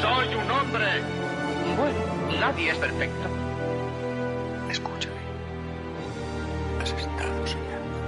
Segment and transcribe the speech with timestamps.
[0.00, 0.86] Soy un hombre.
[1.76, 3.28] Bueno, nadie es perfecto.
[4.70, 5.16] Escúchame.
[6.80, 7.98] Has estado soñando.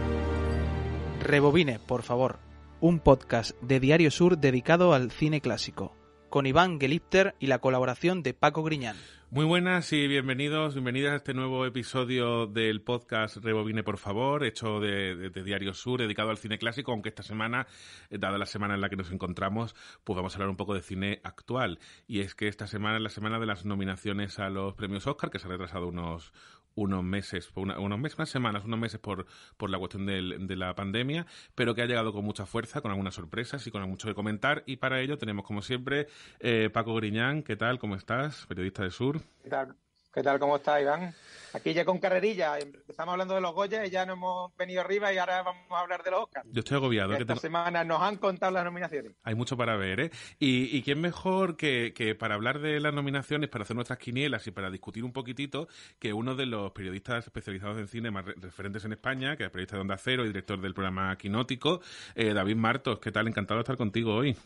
[1.21, 2.39] Rebobine, por favor.
[2.81, 5.98] Un podcast de Diario Sur dedicado al cine clásico.
[6.31, 8.97] Con Iván Gelipter y la colaboración de Paco Griñán.
[9.31, 14.81] Muy buenas y bienvenidos, bienvenidas a este nuevo episodio del podcast Rebobine, por favor, hecho
[14.81, 17.67] de, de- Diario Sur, dedicado al cine clásico, aunque esta semana,
[18.09, 20.73] eh, dada la semana en la que nos encontramos, pues vamos a hablar un poco
[20.75, 21.79] de cine actual.
[22.07, 25.31] Y es que esta semana es la semana de las nominaciones a los premios Oscar,
[25.31, 26.33] que se ha retrasado unos
[26.79, 29.27] unos meses, una- unos meses, unas semanas, unos meses por,
[29.57, 32.91] por la cuestión del- de la pandemia, pero que ha llegado con mucha fuerza, con
[32.93, 34.62] algunas sorpresas y con mucho que comentar.
[34.67, 36.07] Y para ello tenemos, como siempre,
[36.41, 37.79] eh, Paco Griñán, ¿qué tal?
[37.79, 38.47] ¿Cómo estás?
[38.47, 39.20] Periodista de Sur.
[39.43, 39.75] ¿Qué tal?
[40.19, 40.41] ¿Qué tal?
[40.41, 41.14] ¿Cómo está, Iván?
[41.52, 42.58] Aquí ya con carrerilla.
[42.58, 45.78] Empezamos hablando de los Goya y ya nos hemos venido arriba y ahora vamos a
[45.78, 46.44] hablar de los Oscars.
[46.50, 47.12] Yo estoy agobiado.
[47.12, 49.12] Esta tengo- semana nos han contado las nominaciones.
[49.22, 50.11] Hay mucho para ver, ¿eh?
[50.41, 54.44] Y, y quién mejor que, que para hablar de las nominaciones, para hacer nuestras quinielas
[54.48, 55.69] y para discutir un poquitito,
[56.00, 59.50] que uno de los periodistas especializados en cine más re- referentes en España, que es
[59.50, 61.80] periodista de Onda Cero y director del programa Quinótico,
[62.16, 62.98] eh, David Martos.
[62.98, 63.28] ¿Qué tal?
[63.28, 64.36] Encantado de estar contigo hoy.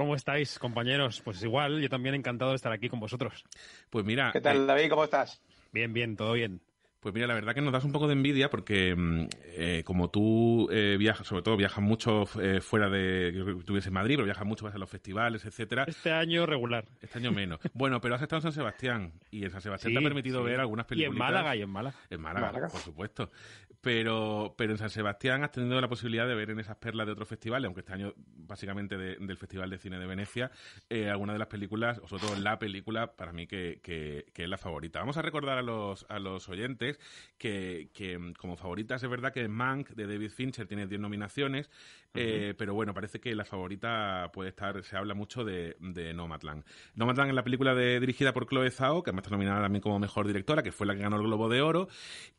[0.00, 1.20] ¿Cómo estáis, compañeros?
[1.22, 3.44] Pues igual, yo también encantado de estar aquí con vosotros.
[3.90, 4.88] Pues mira, ¿Qué tal, eh, David?
[4.88, 5.42] ¿Cómo estás?
[5.72, 6.62] Bien, bien, todo bien.
[7.00, 10.08] Pues mira, la verdad que nos das un poco de envidia porque mm, eh, como
[10.08, 14.14] tú eh, viajas, sobre todo viajas mucho eh, fuera de, yo creo que en Madrid,
[14.16, 15.84] pero viajas mucho vas a los festivales, etcétera.
[15.86, 16.86] Este año regular.
[17.02, 17.60] Este año menos.
[17.74, 20.40] Bueno, pero has estado en San Sebastián y en San Sebastián Sí, te ha permitido
[20.40, 20.46] sí.
[20.46, 21.12] ver algunas Y películas.
[21.12, 21.96] en Málaga, y en Málaga.
[22.08, 22.68] En Málaga, Málaga.
[22.68, 23.28] por supuesto.
[23.82, 27.12] Pero, pero en San Sebastián has tenido la posibilidad de ver en esas perlas de
[27.12, 30.50] otros festivales, aunque este año básicamente de- del Festival de Cine de Venecia,
[30.90, 34.42] eh, algunas de las películas, o sobre todo la película para mí que, que- que
[34.44, 34.98] es la favorita.
[35.00, 37.00] Vamos a recordar a los, a los oyentes
[37.38, 41.70] que, que, como favoritas es verdad que Mank de David Fincher tiene 10 nominaciones,
[42.12, 46.64] eh, pero bueno, parece que la favorita puede estar, se habla mucho de, de Nomadland.
[46.96, 49.98] Nomadland es la película de, dirigida por Chloe Zhao, que además está nominada también como
[50.00, 51.88] mejor directora, que fue la que ganó el Globo de Oro.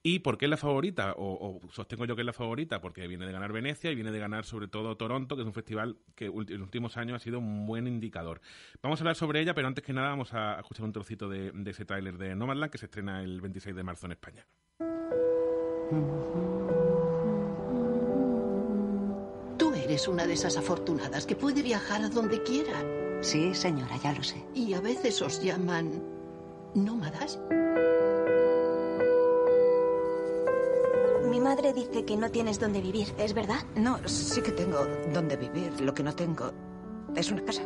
[0.03, 1.13] ¿Y por qué es la favorita?
[1.18, 4.11] O, o sostengo yo que es la favorita, porque viene de ganar Venecia y viene
[4.11, 7.19] de ganar sobre todo Toronto, que es un festival que en los últimos años ha
[7.19, 8.41] sido un buen indicador.
[8.81, 11.51] Vamos a hablar sobre ella, pero antes que nada vamos a escuchar un trocito de,
[11.51, 14.45] de ese tráiler de Nomadland que se estrena el 26 de marzo en España.
[19.57, 22.81] Tú eres una de esas afortunadas que puede viajar a donde quiera.
[23.21, 24.43] Sí, señora, ya lo sé.
[24.55, 26.01] Y a veces os llaman
[26.73, 27.39] nómadas.
[31.31, 33.63] Mi madre dice que no tienes dónde vivir, ¿es verdad?
[33.77, 35.79] No, sí que tengo donde vivir.
[35.79, 36.51] Lo que no tengo
[37.15, 37.63] es una casa.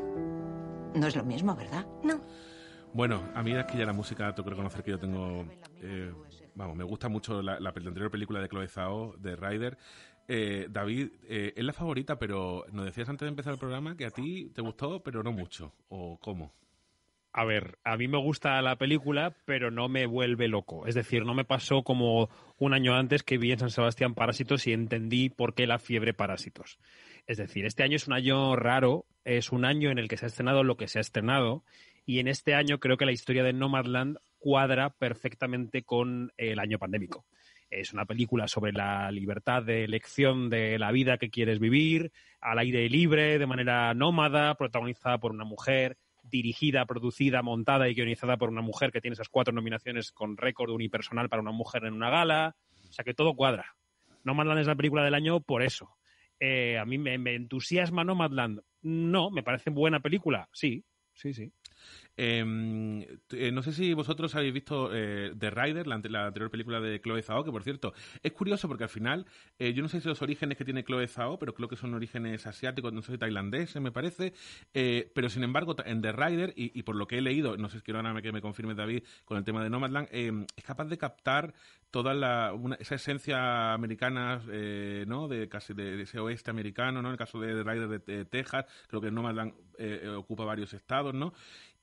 [0.93, 1.83] No es lo mismo, ¿verdad?
[2.03, 2.21] No.
[2.93, 5.47] Bueno, a mí es que ya la música tengo que reconocer que yo tengo...
[5.81, 6.13] eh,
[6.53, 9.79] vamos, me gusta mucho la, la, la anterior película de Chloe Zhao, de Ryder.
[10.27, 14.05] Eh, David, eh, es la favorita, pero nos decías antes de empezar el programa que
[14.05, 15.73] a ti te gustó, pero no mucho.
[15.89, 16.53] ¿O cómo?
[17.37, 20.87] A ver, a mí me gusta la película, pero no me vuelve loco.
[20.87, 24.65] Es decir, no me pasó como un año antes que vi en San Sebastián Parásitos
[24.67, 26.79] y entendí por qué la fiebre Parásitos.
[27.27, 30.25] Es decir, este año es un año raro, es un año en el que se
[30.25, 31.65] ha estrenado lo que se ha estrenado,
[32.05, 36.79] y en este año creo que la historia de Nomadland cuadra perfectamente con el año
[36.79, 37.25] pandémico.
[37.69, 42.59] Es una película sobre la libertad de elección de la vida que quieres vivir, al
[42.59, 45.97] aire libre, de manera nómada, protagonizada por una mujer
[46.29, 50.71] dirigida, producida, montada y guionizada por una mujer que tiene esas cuatro nominaciones con récord
[50.71, 52.55] unipersonal para una mujer en una gala.
[52.89, 53.75] O sea que todo cuadra.
[54.23, 55.95] Nomadland es la película del año por eso.
[56.39, 58.61] Eh, a mí me, me entusiasma Nomadland.
[58.81, 60.49] No, me parece buena película.
[60.51, 60.83] Sí,
[61.13, 61.51] sí, sí.
[62.17, 66.49] Eh, eh, no sé si vosotros habéis visto eh, The Rider, la, ante- la anterior
[66.49, 67.93] película de Chloe Zhao, que por cierto
[68.23, 69.25] es curioso porque al final,
[69.59, 71.93] eh, yo no sé si los orígenes que tiene Chloe Zhao, pero creo que son
[71.93, 74.33] orígenes asiáticos, no sé, tailandeses me parece,
[74.73, 77.77] eh, pero sin embargo en The Rider, y, por lo que he leído, no sé
[77.79, 80.97] si quiero ahora que me confirme David con el tema de Nomadland, es capaz de
[80.97, 81.53] captar
[81.91, 84.41] toda la, una- esa esencia americana,
[85.07, 85.27] ¿no?
[85.27, 87.09] De casi de, ese oeste americano, ¿no?
[87.09, 89.53] En el caso de The Rider de, de Texas, creo que Nomadland
[90.17, 91.33] ocupa varios estados, ¿no?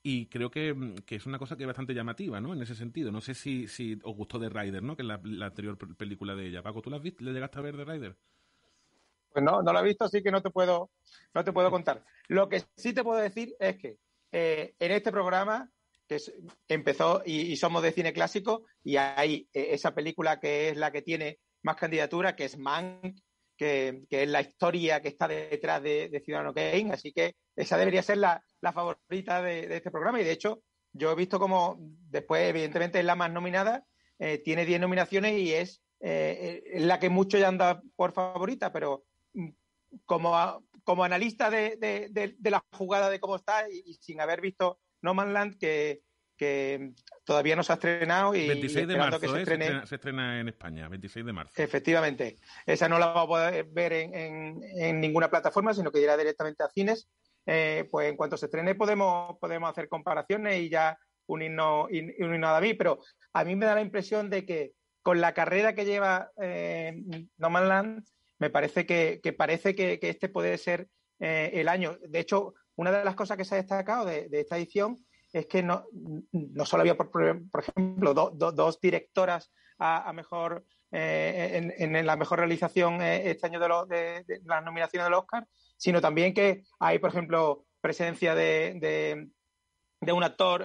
[0.03, 2.53] Y creo que, mm, que es una cosa que es bastante llamativa, ¿no?
[2.53, 3.13] En ese sentido.
[3.13, 4.97] No sé si, si os gustó The Rider, ¿no?
[4.97, 6.63] Que es la, la anterior pe- película de ella.
[6.63, 7.25] Paco, ¿tú la has visto?
[7.25, 8.17] ¿Le llegaste a ver The Rider?
[9.33, 10.91] Pues no, no lo he visto, así que no te puedo,
[11.35, 12.05] no te puedo contar.
[12.29, 13.99] Lo que sí te puedo decir es que
[14.31, 15.71] eh, en este programa
[16.07, 16.19] que
[16.69, 21.01] empezó y, somos de cine clásico y hay eh, esa película que es la que
[21.01, 23.17] tiene más candidatura, que es Mank,
[23.63, 28.19] que, es la historia que está detrás de, Ciudadano Kane, así que esa debería ser
[28.19, 30.21] la, favorita de, este programa.
[30.21, 30.63] Y de hecho
[30.93, 33.85] yo he visto como después evidentemente es la más nominada,
[34.19, 39.05] eh, tiene 10 nominaciones y es la que mucho ya anda por favorita, pero
[39.35, 39.51] mm,
[40.05, 45.33] como, como analista de, la jugada de cómo está y, sin haber visto No Man
[45.33, 46.03] Land, que,
[47.25, 49.87] todavía no se ha estrenado y 26 de marzo, que se, estrene...
[49.87, 51.53] se, estrena, en España, 26 de marzo.
[51.57, 52.37] Efectivamente,
[52.67, 56.69] esa no la vamos a poder ver en, ninguna plataforma, sino que irá directamente a
[56.69, 57.09] cines.
[57.47, 60.97] Eh, pues en cuanto se estrene podemos, podemos hacer comparaciones y ya
[61.27, 63.01] unirnos, unirnos a David, pero
[63.33, 66.95] a mí me da la impresión de que con la carrera que lleva eh,
[67.37, 68.05] No Man Land,
[68.39, 70.89] me parece que, parece que, este puede ser
[71.21, 71.97] eh, el año.
[72.01, 74.97] De hecho, una de las cosas que se ha destacado de, esta edición
[75.33, 75.87] es que no,
[76.33, 77.11] no solo había, por,
[77.59, 84.65] ejemplo, dos directoras a, mejor eh, en, la mejor realización eh, este año de, las
[84.65, 85.47] nominaciones del Oscar,
[85.77, 89.29] sino también que hay, por ejemplo, presencia de,
[90.01, 90.65] un actor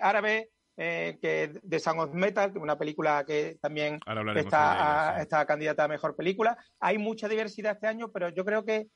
[0.00, 0.50] árabe,
[0.82, 4.00] eh, que de Sound of Metal, una película que también
[4.34, 6.56] está, está, candidata a mejor película.
[6.78, 8.88] Hay mucha diversidad este año, pero yo creo que,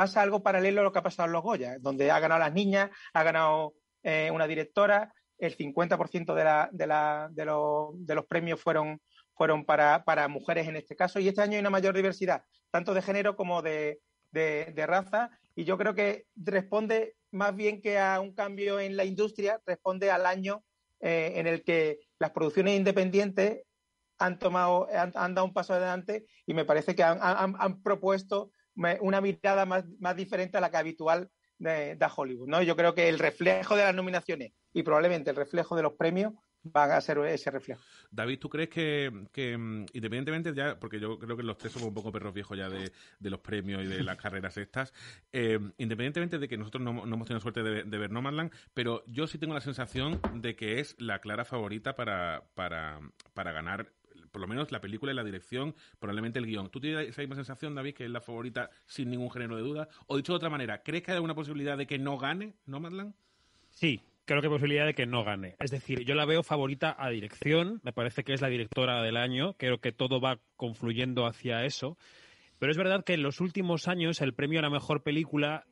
[0.00, 2.54] pasa algo paralelo a lo que ha pasado en los Goya, donde ha ganado las
[2.54, 6.34] niñas, ha ganado eh, una directora, el 50%
[8.00, 8.98] de, los premios fueron,
[9.66, 13.36] para, mujeres en este caso, y este año hay una mayor diversidad, tanto de género
[13.36, 14.00] como de,
[14.30, 19.04] de raza, y yo creo que responde más bien que a un cambio en la
[19.04, 20.64] industria, responde al año
[21.00, 23.64] eh, en el que las producciones independientes
[24.18, 28.52] han tomado, han, dado un paso adelante y me parece que han, propuesto
[29.00, 32.48] una mirada más, más, diferente a la que habitual de, de, Hollywood.
[32.48, 32.62] ¿no?
[32.62, 36.32] Yo creo que el reflejo de las nominaciones y probablemente el reflejo de los premios
[36.62, 37.82] van a ser ese reflejo.
[38.10, 41.94] David, ¿tú crees que, mm, independientemente ya, porque yo creo que los tres somos un
[41.94, 42.90] poco perros viejos ya de,
[43.20, 44.92] los premios y de las carreras estas,
[45.32, 48.20] eh, independientemente de que nosotros no, hemos tenido suerte de, ver No
[48.74, 53.92] pero yo sí tengo la sensación de que es la clara favorita para, para ganar
[54.30, 56.70] por lo menos la película y la dirección, probablemente el guion.
[56.70, 59.88] ¿Tú tienes esa misma sensación, David, que es la favorita sin ningún género de duda?
[60.06, 63.14] O dicho de otra manera, ¿crees que hay alguna posibilidad de que no gane Nomadland?
[63.70, 65.56] Sí, creo que hay posibilidad de que no gane.
[65.58, 69.16] Es decir, yo la veo favorita a dirección, me parece que es la directora del
[69.16, 71.96] año, creo que todo va confluyendo hacia eso.
[72.58, 75.66] Pero es verdad que en los últimos años el premio a la mejor película,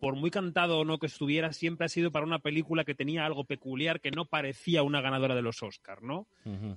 [0.00, 3.24] por muy cantado o no que estuviera, siempre ha sido para una película que tenía
[3.24, 6.26] algo peculiar que no parecía una ganadora de los Oscars, ¿no?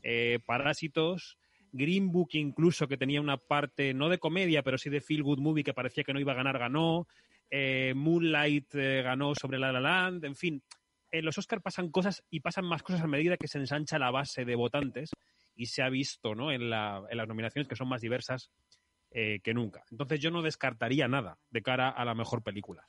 [0.04, 1.38] Eh, Parásitos,
[1.72, 5.40] Green Book incluso, que tenía una parte, no de comedia, pero sí de feel good
[5.40, 7.08] movie, que parecía que no iba a ganar, ganó.
[7.52, 10.62] Eh, Moonlight eh, ganó sobre La La Land, en fin
[11.12, 14.12] en los Oscars pasan cosas y pasan más cosas a medida que se ensancha la
[14.12, 15.12] base de votantes
[15.56, 16.52] y se ha visto ¿no?
[16.52, 18.52] en, la, en las nominaciones que son más diversas
[19.12, 19.84] eh, que nunca.
[19.92, 22.86] Entonces yo no descartaría nada de cara a la mejor película.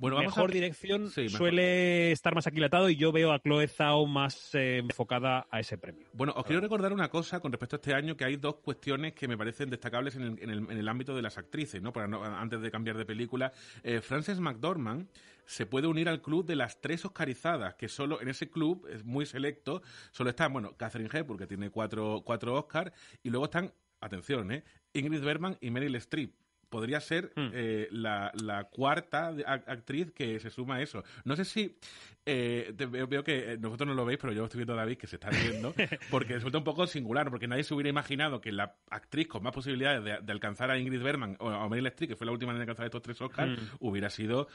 [0.00, 4.78] Bueno, mejor dirección suele estar más aquilatado y yo veo a Chloe Zhao más eh,
[4.78, 6.08] enfocada a ese premio.
[6.14, 9.12] Bueno, os quiero recordar una cosa con respecto a este año, que hay dos cuestiones
[9.12, 11.92] que me parecen destacables en el, en el, ámbito de las actrices, ¿no?
[11.92, 12.06] Para
[12.40, 13.52] antes de cambiar de película.
[13.82, 15.06] Eh, Frances McDormand
[15.50, 19.04] se puede unir al club de las tres oscarizadas, que solo en ese club es
[19.04, 22.92] muy selecto, solo están, bueno, Catherine Hepburn, que tiene cuatro, cuatro Oscars,
[23.24, 24.62] y luego están, atención, ¿eh?
[24.92, 26.32] Ingrid Bergman y Meryl Streep
[26.70, 27.50] podría ser hmm.
[27.52, 31.04] eh, la, cuarta actriz que se suma a eso.
[31.24, 31.76] No sé si
[32.24, 35.06] eh, veo, que eh, nosotros no lo veis, pero yo estoy viendo a David que
[35.06, 35.74] se está riendo,
[36.10, 39.52] porque resulta un poco singular, porque nadie se hubiera imaginado que la actriz con más
[39.52, 42.60] posibilidades de, alcanzar a Ingrid Bergman o a Meryl Streep, que fue la última en
[42.60, 43.76] alcanzar estos tres Oscars, hmm.
[43.80, 44.48] hubiera sido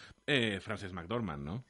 [0.62, 1.64] Frances McDormand, ¿no?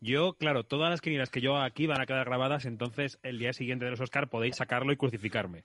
[0.00, 3.52] Yo, claro, todas las quinielas que yo aquí van a quedar grabadas, entonces el día
[3.52, 5.64] siguiente de los Oscars podéis sacarlo y crucificarme.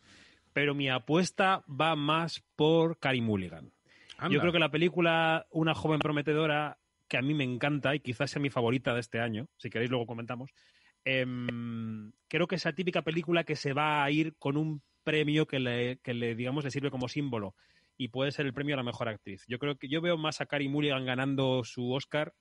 [0.53, 3.71] Pero mi apuesta va más por Carey Mulligan.
[4.29, 6.77] Yo creo que la película Una joven prometedora,
[7.07, 9.91] que a mí me encanta y quizás sea mi favorita de este año, si queréis
[9.91, 10.51] luego comentamos,
[11.05, 15.59] em, creo que esa típica película que se va a ir con un premio que
[15.59, 17.55] le, que le, digamos, le sirve como símbolo
[17.97, 19.43] y puede ser el premio a la mejor actriz.
[19.47, 22.33] Yo creo que yo veo más a Carey Mulligan ganando su Oscar,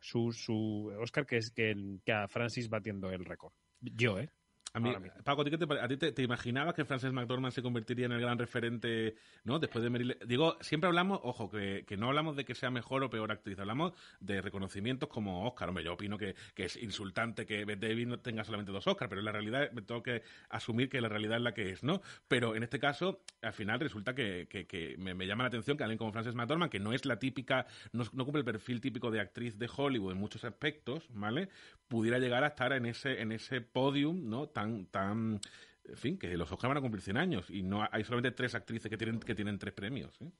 [0.00, 3.52] su, su Oscar que, es, que, que a Francis batiendo el récord.
[3.80, 4.30] Yo, ¿eh?
[4.74, 4.90] A mí,
[5.22, 8.20] Paco, ¿a ti, te, a ti te, imaginabas que Frances McDormand se convertiría en el
[8.20, 9.58] gran referente, ¿no?
[9.58, 10.16] Después de Meryl...
[10.26, 13.58] Digo, siempre hablamos, ojo, que, que, no hablamos de que sea mejor o peor actriz,
[13.58, 15.68] hablamos de reconocimientos como Oscar.
[15.68, 19.10] Hombre, yo opino que, que es insultante que Bette Davis no tenga solamente dos Oscars,
[19.10, 21.82] pero en la realidad me tengo que asumir que la realidad es la que es,
[21.82, 22.00] ¿no?
[22.26, 25.84] Pero en este caso, al final resulta que, que me, me, llama la atención que
[25.84, 29.10] alguien como Frances McDormand, que no es la típica, no, no cumple el perfil típico
[29.10, 31.50] de actriz de Hollywood en muchos aspectos, ¿vale?
[31.88, 34.48] Pudiera llegar a estar en ese, en ese podium, ¿no?
[34.61, 35.40] tan, tan,
[35.84, 38.54] en fin, que los Oscar van a cumplir 100 años y no hay solamente tres
[38.54, 40.20] actrices que tienen, que tienen tres premios.
[40.20, 40.30] ¿eh?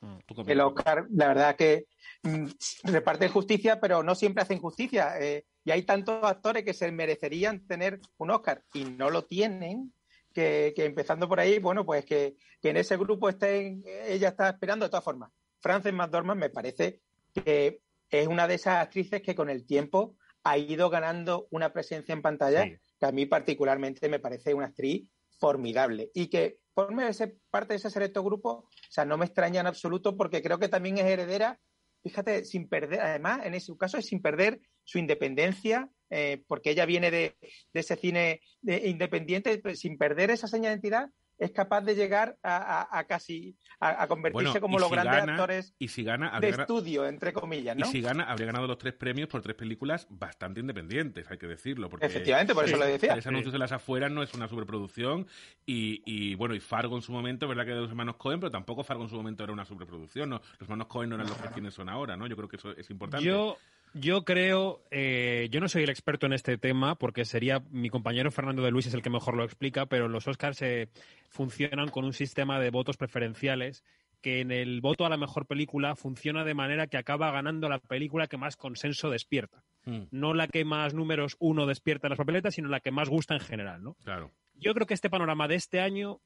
[0.00, 0.18] Mm.
[0.46, 1.86] El Oscar, la verdad que
[2.22, 2.46] mm,
[2.84, 5.18] reparte justicia, pero no siempre hacen justicia.
[5.20, 9.92] Eh, y hay tantos actores que se merecerían tener un Oscar y no lo tienen,
[10.32, 14.84] que, empezando por ahí, bueno, pues que, que, en ese grupo estén, ella está esperando
[14.84, 15.32] de todas formas.
[15.58, 17.00] Frances McDormand me parece
[17.34, 17.80] que
[18.10, 20.14] es una de esas actrices que con el tiempo
[20.44, 22.64] ha ido ganando una presencia en pantalla
[22.98, 27.10] que a mí particularmente me parece una actriz formidable y que forme
[27.50, 30.68] parte de ese selecto grupo, o sea, no me extraña en absoluto porque creo que
[30.68, 31.58] también es heredera,
[32.02, 36.86] fíjate, sin perder, además, en ese caso es sin perder su independencia, eh, porque ella
[36.86, 37.36] viene de,
[37.72, 43.56] ese cine independiente, sin perder esa señal de identidad, es capaz de llegar a, casi
[43.80, 47.76] a, convertirse como los grandes actores y si gana, de estudio, entre comillas.
[47.76, 47.86] ¿no?
[47.86, 51.46] Y si gana, habría ganado los tres premios por tres películas bastante independientes, hay que
[51.46, 51.88] decirlo.
[51.88, 53.14] Porque, Efectivamente, por eso lo decía.
[53.14, 55.26] Ese anuncios de las afueras no es una superproducción
[55.64, 58.50] y, y, bueno, y Fargo en su momento, verdad que de los hermanos Cohen, pero
[58.50, 60.30] tampoco Fargo en su momento era una superproducción.
[60.30, 60.40] ¿no?
[60.58, 62.26] Los hermanos Cohen no eran los que quienes son ahora, ¿no?
[62.26, 63.24] Yo creo que eso es importante.
[63.24, 63.56] Yo
[63.94, 68.30] yo creo, eh, yo no soy el experto en este tema porque sería mi compañero
[68.30, 70.88] Fernando de Luis es el que mejor lo explica, pero los Oscars se
[71.28, 73.84] funcionan con un sistema de votos preferenciales
[74.20, 77.78] que en el voto a la mejor película funciona de manera que acaba ganando la
[77.78, 79.62] película que más consenso despierta.
[79.84, 80.04] Hmm.
[80.10, 83.34] No la que más números uno despierta en las papeletas, sino la que más gusta
[83.34, 83.94] en general, ¿no?
[84.04, 84.32] Claro.
[84.54, 86.20] Yo creo que este panorama de este año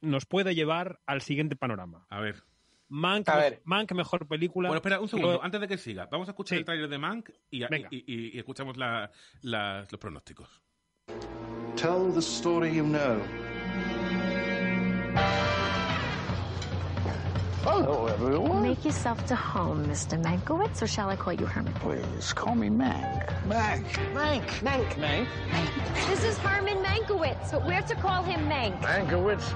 [0.00, 2.06] nos puede llevar al siguiente panorama.
[2.10, 2.42] A ver.
[2.88, 3.28] Mank,
[3.64, 4.68] Mank, mejor película.
[4.68, 6.06] Bueno, espera un segundo, antes de que siga.
[6.10, 9.10] Vamos a escuchar el tráiler de Mank y, y, y, escuchamos la,
[9.42, 10.48] la, los pronósticos.
[11.76, 13.20] Tell the story you know.
[17.64, 18.62] Hello, everyone.
[18.62, 20.22] Make yourself to home, Mr.
[20.22, 21.74] Mankowitz, or shall I call you Herman?
[21.74, 23.26] Please, call me Mank.
[23.48, 23.84] Mank.
[24.14, 24.46] Mank.
[24.62, 24.86] Mank.
[24.96, 25.26] Mank.
[25.50, 26.06] Mank.
[26.06, 28.80] This is Herman Mankowitz, but we're to call him Mank.
[28.82, 29.52] Mankowitz.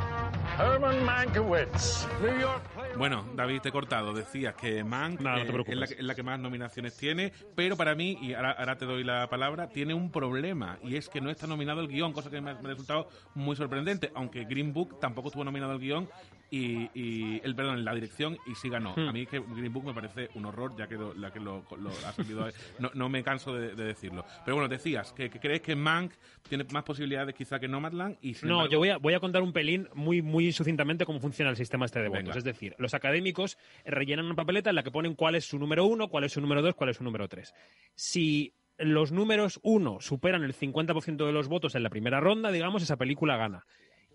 [0.60, 2.60] Herman Mankiewicz, New York.
[2.96, 4.12] Bueno, David, te he cortado.
[4.12, 8.76] Decías que Mank eh, es, la, que más nominaciones tiene, pero para mí, y ahora,
[8.76, 12.12] te doy la palabra, tiene un problema, y es que no está nominado el guion,
[12.12, 15.72] cosa que me ha, me ha resultado muy sorprendente, aunque Green Book tampoco estuvo nominado
[15.72, 16.08] el guion,
[16.50, 18.94] y, el perdón, en la dirección y sí ganó.
[18.96, 19.08] Hmm.
[19.08, 21.64] A mí que Green Book me parece un horror, ya que lo, la que lo,
[22.06, 22.48] ha salido.
[22.78, 24.24] No, no, me canso de, decirlo.
[24.44, 26.12] Pero bueno, decías que, crees que Mank
[26.48, 29.52] tiene más posibilidades quizá que Nomadland y No, yo voy a, voy a contar un
[29.52, 32.36] pelín muy, muy sucintamente cómo funciona el sistema este de votos.
[32.36, 35.84] Es decir, los académicos rellenan una papeleta en la que ponen cuál es su número
[35.84, 37.54] uno, cuál es su número dos, cuál es su número tres.
[37.94, 42.82] Si los números uno superan el 50% de los votos en la primera ronda, digamos,
[42.82, 43.66] esa película gana.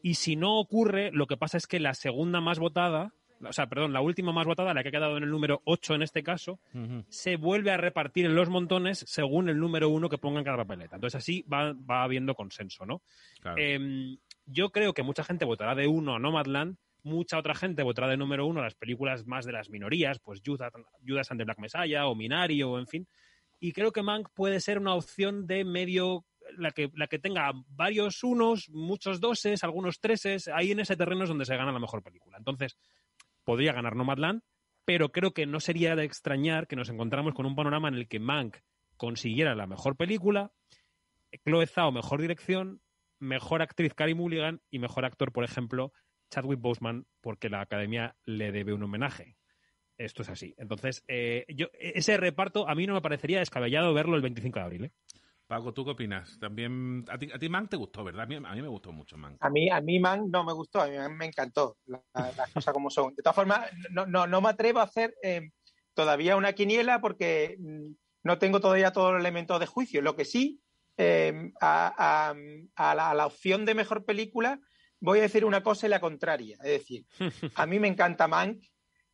[0.02, 3.68] Y si no ocurre, lo que pasa es que la segunda más votada, o sea,
[3.68, 6.24] perdón, la última más votada, la que ha quedado en el número 8 en este
[6.24, 6.60] caso,
[7.10, 10.58] se vuelve a repartir en los montones según el número 1 que ponga en cada
[10.58, 10.96] papeleta.
[10.96, 13.02] Entonces así va, va habiendo consenso, ¿no?
[13.58, 18.08] Em, yo creo que mucha gente votará de 1 a Nomadland, mucha otra gente votará
[18.08, 20.74] de número 1 a las películas más de las minorías, pues Judas,
[21.08, 23.08] Judas and the Black Messiah o Minari o en fin.
[23.60, 26.26] Y creo que Mank puede ser una opción de medio
[26.58, 31.24] la que, la que tenga varios unos, muchos doses, algunos treses, ahí en ese terreno
[31.24, 32.38] es donde se gana la mejor película.
[32.38, 32.78] Entonces,
[33.44, 34.42] podría ganar Nomadland,
[34.84, 38.08] pero creo que no sería de extrañar que nos encontramos con un panorama en el
[38.08, 38.58] que Mank
[38.98, 40.52] consiguiera la mejor película,
[41.44, 42.82] Chloe Zhao mejor dirección,
[43.20, 45.92] mejor actriz Carey Mulligan y mejor actor, por ejemplo,
[46.36, 49.38] Chadwick Boseman, porque la Academia le debe un homenaje.
[49.98, 50.54] Esto es así.
[50.58, 54.66] Entonces, eh, yo, ese reparto a mí no me parecería descabellado verlo el 25 de
[54.66, 54.86] abril.
[54.86, 54.92] ¿eh?
[55.48, 56.38] Paco, ¿tú qué opinas?
[56.38, 58.24] También a ti, a ti Man te gustó, ¿verdad?
[58.24, 58.26] A
[58.56, 59.38] mí, me gustó mucho Man.
[59.40, 62.90] A mí, a mí Man no me gustó, a mí me encantó las cosas como
[62.90, 63.16] son.
[63.16, 65.52] De todas formas, no, no, no me atrevo a hacer eh,
[65.94, 67.92] todavía una quiniela porque mm,
[68.24, 70.02] no tengo todavía todos los elementos de juicio.
[70.02, 70.60] Lo que sí,
[70.98, 72.34] eh, a,
[72.78, 74.60] la, opción de mejor película,
[75.06, 76.58] voy a decir una cosa y la contraria.
[76.64, 77.06] Es decir,
[77.56, 78.60] a mí me encanta Man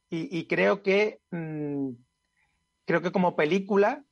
[0.10, 1.90] y, creo que mm,
[2.86, 4.04] creo que como película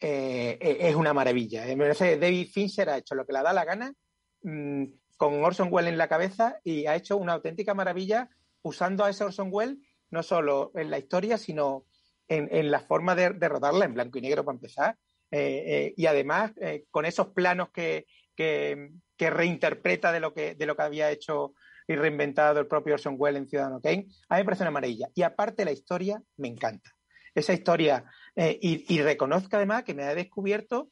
[0.00, 1.64] eh, e-, es una maravilla.
[1.64, 3.94] Me parece que David Fincher ha hecho lo que le da la gana
[4.42, 4.84] mm,
[5.16, 8.28] con Orson Welles en la cabeza y ha hecho una auténtica maravilla
[8.62, 9.78] usando a ese Orson Welles
[10.10, 11.86] no solo en la historia, sino
[12.28, 14.98] en, la forma de, rodarla en blanco y negro para empezar.
[15.30, 16.52] Eh, eh, y además
[16.90, 18.06] con esos planos que,
[18.40, 21.52] que, que reinterpreta de lo que, de lo que había hecho
[21.86, 25.08] y reinventado el propio Orson Welles en Ciudadano Kane, a mí me parece una maravilla.
[25.14, 26.90] Y aparte la historia me encanta.
[27.34, 28.02] Esa historia,
[28.34, 30.88] eh, y, y, reconozco además que me ha descubierto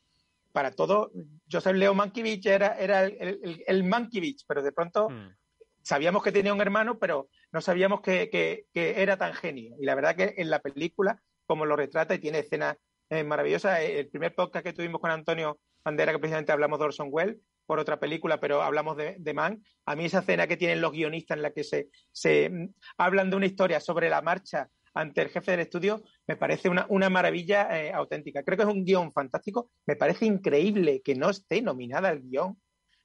[0.52, 1.10] para todo,
[1.50, 5.34] Joseph Leo Mankiewicz era, era el, el, el Mankiewicz, pero de pronto Hmm.
[5.80, 9.74] sabíamos que tenía un hermano, pero no sabíamos que, que, que, era tan genio.
[9.80, 12.76] Y la verdad que en la película, como lo retrata y tiene escenas
[13.08, 17.08] eh, maravillosas, el primer podcast que tuvimos con Antonio Bandera, que precisamente hablamos de Orson
[17.10, 19.62] Welles, por otra película, pero hablamos de, de Man.
[19.86, 23.30] A mí esa escena que tienen los guionistas en la que se, se mm, hablan
[23.30, 27.08] de una historia sobre la marcha ante el jefe del estudio, me parece una, una
[27.10, 28.42] maravilla eh, auténtica.
[28.42, 29.70] Creo que es un guion fantástico.
[29.86, 32.60] Me parece increíble que no esté nominada el guion.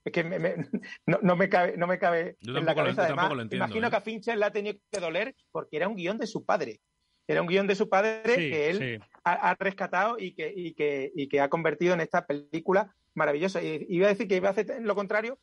[0.05, 0.55] Es que me, me,
[1.05, 3.03] no, no, me cabe, no me cabe Yo en la lo- cabeza.
[3.05, 3.89] Además, lo entiendo, imagino ¿eh?
[3.91, 6.79] que a Fincher le ha tenido que doler porque era un guion de su padre.
[7.27, 9.05] Era un guion de su padre Sí, que él sí.
[9.23, 13.61] Ha, ha rescatado y que, y, que, y que ha convertido en esta película maravillosa.
[13.61, 15.39] Y iba a decir que iba a hacer lo contrario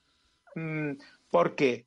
[0.54, 0.92] mm,
[1.30, 1.86] porque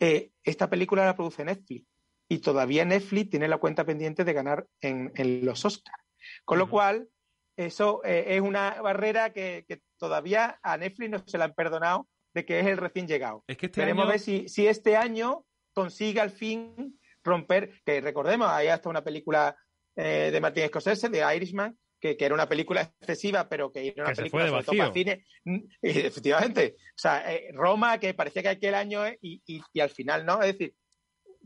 [0.00, 1.86] eh, esta película la produce Netflix
[2.28, 6.02] y todavía Netflix tiene la cuenta pendiente de ganar en, en los Oscars.
[6.44, 7.08] Con lo cual,
[7.56, 12.08] eso eh, es una barrera que, que todavía a Netflix no se la han perdonado
[12.34, 13.44] de que es el recién llegado.
[13.46, 18.00] Es que este Veremos año- ver si, si este año consigue al fin romper, que
[18.00, 19.56] recordemos, hay hasta una película
[19.96, 24.04] eh, de Martin Scorsese, de Irishman, que, que era una película excesiva, pero que era
[24.04, 25.24] una Que película sobre todo para cine.
[25.44, 26.76] Mm, efectivamente.
[26.78, 30.26] O sea, eh, Roma, que parecía que aquel año eh, y, y, y al final
[30.26, 30.42] no.
[30.42, 30.74] Es decir,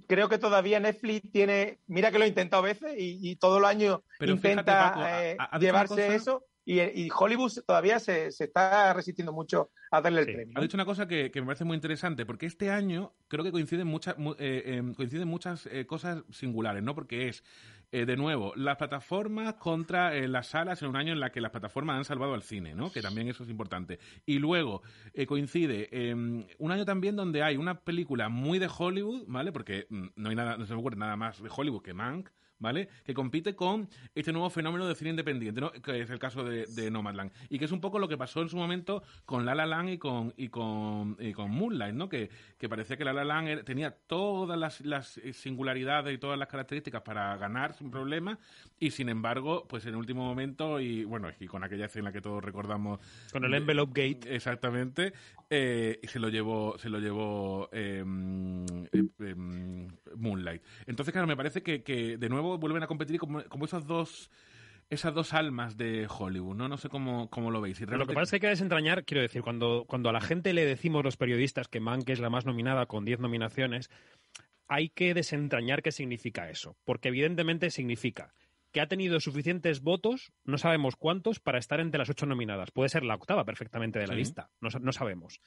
[0.07, 3.61] creo que todavía Netflix tiene, mira que lo he intentado a veces y, y todos
[3.61, 7.53] los años Pero fíjate, intenta Paco, ha- eh, ha- llevarse cosa- eso y, y Hollywood
[7.67, 10.53] todavía se, se está resistiendo mucho a darle el premio.
[10.59, 13.51] Ha dicho una cosa que, que me parece muy interesante, porque este año creo que
[13.53, 16.95] coinciden muchas, mu- eh, eh, coinciden muchas cosas singulares, ¿no?
[16.95, 17.43] Porque es,
[17.91, 21.41] eh, de nuevo, las plataformas contra eh, las salas en un año en la que
[21.41, 22.93] las plataformas han salvado al cine, ¿no?
[22.93, 23.99] Que también eso es importante.
[24.27, 24.83] Y luego
[25.15, 29.53] eh, coincide eh, un año también donde hay una película muy de Hollywood, ¿vale?
[29.53, 32.29] Porque mm, no hay nada, no se me ocurre nada más de Hollywood que Mank.
[32.61, 32.89] ¿Vale?
[33.05, 35.71] Que compite con este nuevo fenómeno de cine independiente, ¿no?
[35.71, 37.31] Que es el caso de, de Nomadland.
[37.49, 39.91] Y que es un poco lo que pasó en su momento con La La Land
[39.91, 42.09] y con, y con, y con Moonlight, ¿no?
[42.09, 46.49] Que, que parecía que La La Land tenía todas las, las singularidades y todas las
[46.49, 48.39] características para ganar sin problema.
[48.81, 52.21] Y sin embargo, pues en el último momento, y bueno, y con aquella escena que
[52.21, 52.99] todos recordamos.
[53.31, 54.35] Con el envelope gate.
[54.35, 55.13] Exactamente.
[55.51, 58.05] eh, se lo llevó, se lo llevó eh,
[58.93, 59.35] eh,
[60.17, 60.63] Moonlight.
[60.87, 64.31] Entonces, claro, me parece que, que de nuevo vuelven a competir como, como esos dos
[64.91, 66.67] esas dos almas de Hollywood, ¿no?
[66.67, 67.77] No sé cómo, cómo lo veis.
[67.77, 70.13] Si Lo que realmente- pasa es que hay que desentrañar, quiero decir, cuando, cuando a
[70.15, 73.91] la gente le decimos los periodistas que Mank es la más nominada con 10 nominaciones,
[74.67, 76.75] hay que desentrañar qué significa eso.
[76.87, 78.33] Porque evidentemente significa
[78.73, 82.71] que ha tenido suficientes votos, no sabemos cuántos, para estar entre las ocho nominadas.
[82.71, 84.21] Puede ser la octava perfectamente de la Sí.
[84.21, 85.43] lista, no, no sabemos.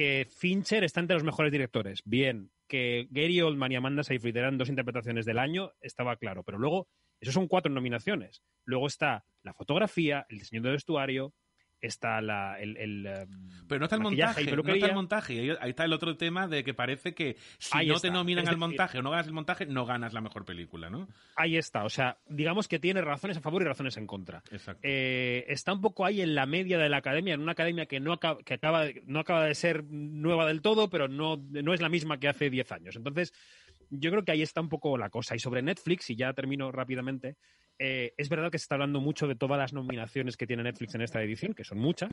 [0.00, 2.50] Que Fincher está entre los mejores directores, bien.
[2.66, 6.42] Que Gary Oldman y Amanda Seyfried eran dos interpretaciones del año, estaba claro.
[6.42, 6.88] Pero luego,
[7.20, 8.42] esos son cuatro nominaciones.
[8.64, 11.34] Luego está la fotografía, el diseño del vestuario,
[11.80, 13.28] está la, el, el, em,
[13.68, 15.56] Pero no está el montaje, no está el montaje.
[15.60, 18.08] Ahí, está el otro tema de que parece que si Ahí no está.
[18.08, 21.08] te nominan al montaje o no ganas el montaje, no ganas la mejor película, ¿no?
[21.36, 24.42] Ahí está, o sea, digamos que tiene razones a favor y razones en contra.
[24.50, 24.80] Exacto.
[24.82, 28.00] Eh, está un poco ahí en la media de la academia, en una academia que
[28.00, 31.72] no acaba, que acaba, de- no acaba de ser nueva del todo, pero no, no
[31.74, 32.96] es la misma que hace 10 años.
[32.96, 33.32] Entonces,
[33.90, 35.34] yo creo que ahí está un poco la cosa.
[35.34, 37.36] Y sobre Netflix, y ya termino rápidamente,
[37.80, 40.94] eh, es verdad que se está hablando mucho de todas las nominaciones que tiene Netflix
[40.94, 42.10] en esta edición, que son muchas,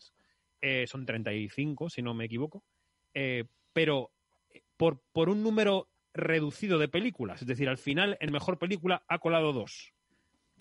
[0.62, 2.64] eh, son 35, si no me equivoco,
[3.14, 4.12] eh, pero
[4.78, 7.42] por, por un número reducido de películas.
[7.42, 9.94] Es decir, al final, en mejor película ha colado dos.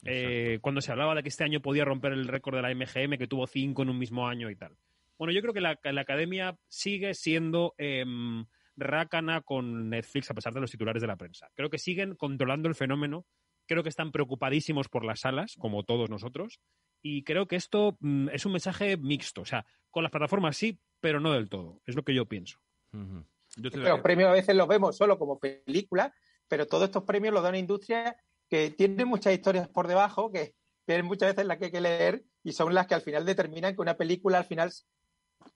[0.05, 3.17] Eh, cuando se hablaba de que este año podía romper el récord de la MGM,
[3.17, 4.77] que tuvo cinco en un mismo año y tal.
[5.19, 8.45] Bueno, yo creo que la, la academia sigue siendo em,
[8.77, 11.49] rácana con Netflix a pesar de los titulares de la prensa.
[11.55, 13.25] Creo que siguen controlando el fenómeno.
[13.67, 16.61] Creo que están preocupadísimos por las salas, como todos nosotros.
[17.03, 19.43] Y creo que esto mm, es un mensaje mixto.
[19.43, 21.81] O sea, con las plataformas sí, pero no del todo.
[21.87, 22.59] Es lo que yo pienso.
[22.93, 23.25] Ujú.
[23.57, 26.13] Yo estoy que de- los premios a veces los vemos solo como películas,
[26.49, 28.17] pero todos estos premios los da una industria
[28.49, 32.25] que tiene muchas historias por debajo, que tienen muchas veces las que hay que leer
[32.45, 34.71] y son las que al final determinan que una película al final,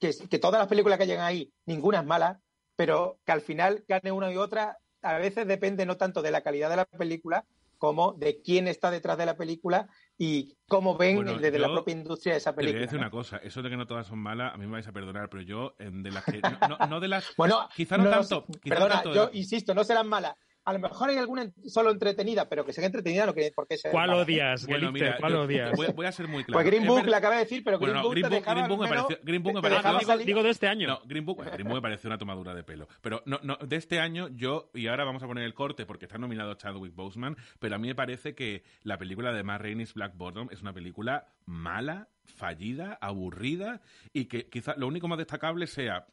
[0.01, 2.41] que, que todas las películas que llegan ahí, ninguna es mala,
[2.75, 6.43] pero que al final gane una y otra, a veces depende no tanto de la
[6.43, 7.45] calidad de la película
[7.81, 9.89] como de quién está detrás de la película
[10.19, 12.81] y cómo ven Bueno, desde la propia industria esa Te voy a película.
[12.83, 13.05] decir ¿no?
[13.07, 15.31] una cosa, eso de que no todas son malas, a mí me vais a perdonar,
[15.31, 16.41] pero yo, de las que.
[16.43, 17.35] No, no- no de las.
[17.39, 18.45] Bueno, quizá no, tanto.
[18.63, 21.91] quizá perdona, tanto de yo insisto, no serán malas, a lo mejor hay alguna solo
[21.91, 23.91] entretenida, pero que sea entretenida no quiere porque sea.
[23.91, 25.77] ¿Cuál odias, Bueno, mira, ¿Cuál odias?
[25.77, 26.59] voy, voy a ser muy claro.
[26.59, 28.81] Pues Green Book le acaba de decir, pero Green Bueno, Book Green Book, Green Book
[28.83, 30.89] me pareció, Green Book me pareció- digo, de este año.
[30.89, 32.89] No, Green Book, Green Book me parece una tomadura de pelo.
[33.01, 36.05] Pero no, no, de este año yo, y ahora vamos a poner el corte porque
[36.05, 39.95] está nominado Chadwick Boseman, pero a mí me parece que la película de Matt Rainey's
[39.95, 43.81] Black Bottom es una película mala, fallida, aburrida
[44.13, 46.07] y que quizás lo único más destacable sea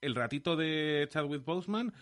[0.00, 1.92] el ratito de Chadwick Boseman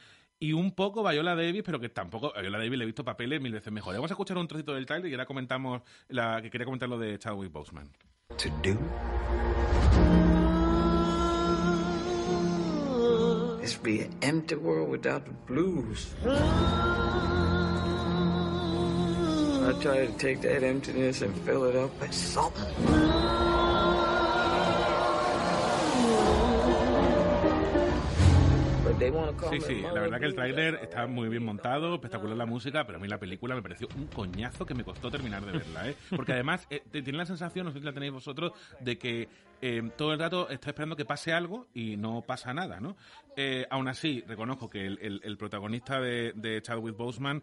[0.42, 3.52] y un poco Viola Davis, pero que tampoco Viola Davis le he visto papeles mil
[3.52, 3.98] veces mejores.
[3.98, 6.98] Vamos a escuchar un trocito del trailer y ahora comentamos la que quería comentar lo
[6.98, 7.88] de Chadwick Boseman.
[8.38, 8.76] To do
[13.62, 16.12] is be an empty world without the blues.
[19.64, 23.71] I try to take that emptiness and fill it up with something.
[29.50, 32.98] Sí, sí, la verdad que el tráiler está muy bien montado, espectacular la música, pero
[32.98, 35.96] a mí la película me pareció un coñazo que me costó terminar de verla, ¿eh?
[36.14, 39.28] Porque además eh, tiene la sensación, no sé si la tenéis vosotros, de que
[39.60, 42.96] eh, todo el rato está esperando que pase algo y no pasa nada, ¿no?
[43.36, 47.42] Eh, aún así, reconozco que el, el- el protagonista de, de Chadwick Boseman,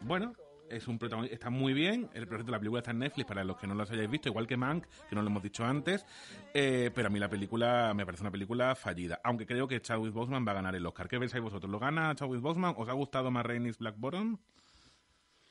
[0.00, 0.32] bueno,
[0.70, 2.08] es un protagonista, está muy bien.
[2.14, 4.28] El proyecto de la película está en Netflix para los que no los hayáis visto,
[4.28, 6.04] igual que Mank, que no lo hemos dicho antes.
[6.54, 9.20] Eh, pero a mí la película me parece una película fallida.
[9.24, 11.08] Aunque creo que Chadwick Boseman va a ganar el Oscar.
[11.08, 11.70] ¿Qué pensáis vosotros?
[11.70, 12.74] ¿Lo gana Chadwick Boseman?
[12.76, 14.38] ¿Os ha gustado más Rainey's Black Bottom?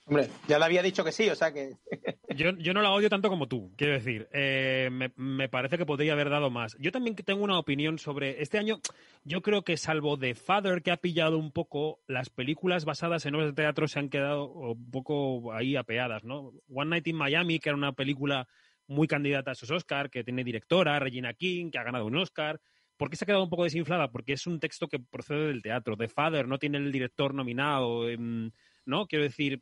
[0.09, 1.75] Hombre, ya le había dicho que sí, o sea que.
[2.35, 4.27] Yo, yo no la odio tanto como tú, quiero decir.
[4.31, 6.77] Eh, me, me parece que podría haber dado más.
[6.79, 8.41] Yo también tengo una opinión sobre.
[8.43, 8.79] Este año,
[9.23, 13.33] yo creo que salvo The Father, que ha pillado un poco, las películas basadas en
[13.35, 16.53] obras de teatro se han quedado un poco ahí apeadas, ¿no?
[16.69, 18.47] One Night in Miami, que era una película
[18.87, 22.61] muy candidata a esos Oscar, que tiene directora, Regina King, que ha ganado un Oscar.
[22.97, 24.11] ¿Por qué se ha quedado un poco desinflada?
[24.11, 25.97] Porque es un texto que procede del teatro.
[25.97, 28.51] The Father no tiene el director nominado, em,
[28.85, 29.05] ¿no?
[29.05, 29.61] Quiero decir,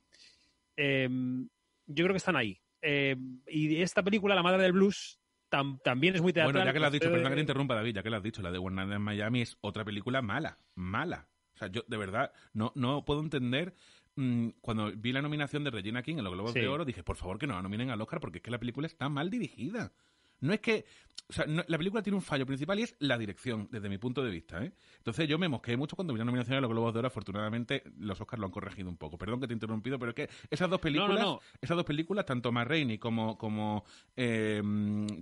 [0.78, 1.48] em,
[1.88, 2.60] yo creo que están ahí.
[2.82, 3.16] Eh,
[3.48, 6.54] y esta película, La Madre del Blues, tam- también es muy teatral.
[6.54, 8.24] Bueno, ya que lo has dicho, perdona que te interrumpa, David, ya que lo has
[8.24, 11.28] dicho, la de One Night in Miami es otra película mala, mala.
[11.56, 13.74] O sea, yo de verdad no, no puedo entender.
[14.18, 16.60] mm, cuando vi la nominación de Regina King en los Globos Sí.
[16.62, 18.60] de Oro, dije, por favor, que no la nominen al Oscar porque es que la
[18.60, 19.92] película está mal dirigida.
[20.42, 20.86] No es que.
[21.28, 23.98] O sea, no- la película tiene un fallo principal y es la dirección, desde mi
[23.98, 24.64] punto de vista.
[24.64, 24.74] ¿eh?
[24.98, 27.08] Entonces yo me mosqué mucho cuando vi la nominación de los Globos de Oro.
[27.08, 29.18] Afortunadamente, los Oscars lo han corregido un poco.
[29.18, 31.40] Perdón que te he interrumpido, pero es que esas dos películas, no.
[31.62, 34.62] esas dos películas, tanto Matt Rainey como, como, eh,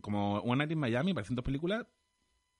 [0.02, 1.86] como One Night in Miami, parecen dos películas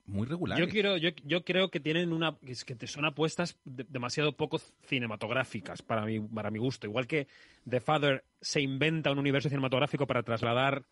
[0.06, 0.66] muy regulares.
[0.66, 4.60] Yo quiero, yo, yo creo que tienen una, es que son apuestas de- demasiado poco
[5.04, 6.88] cinematográficas para mi, para mi gusto.
[6.88, 7.28] Igual que
[7.70, 10.86] The Father se inventa un universo cinematográfico para trasladar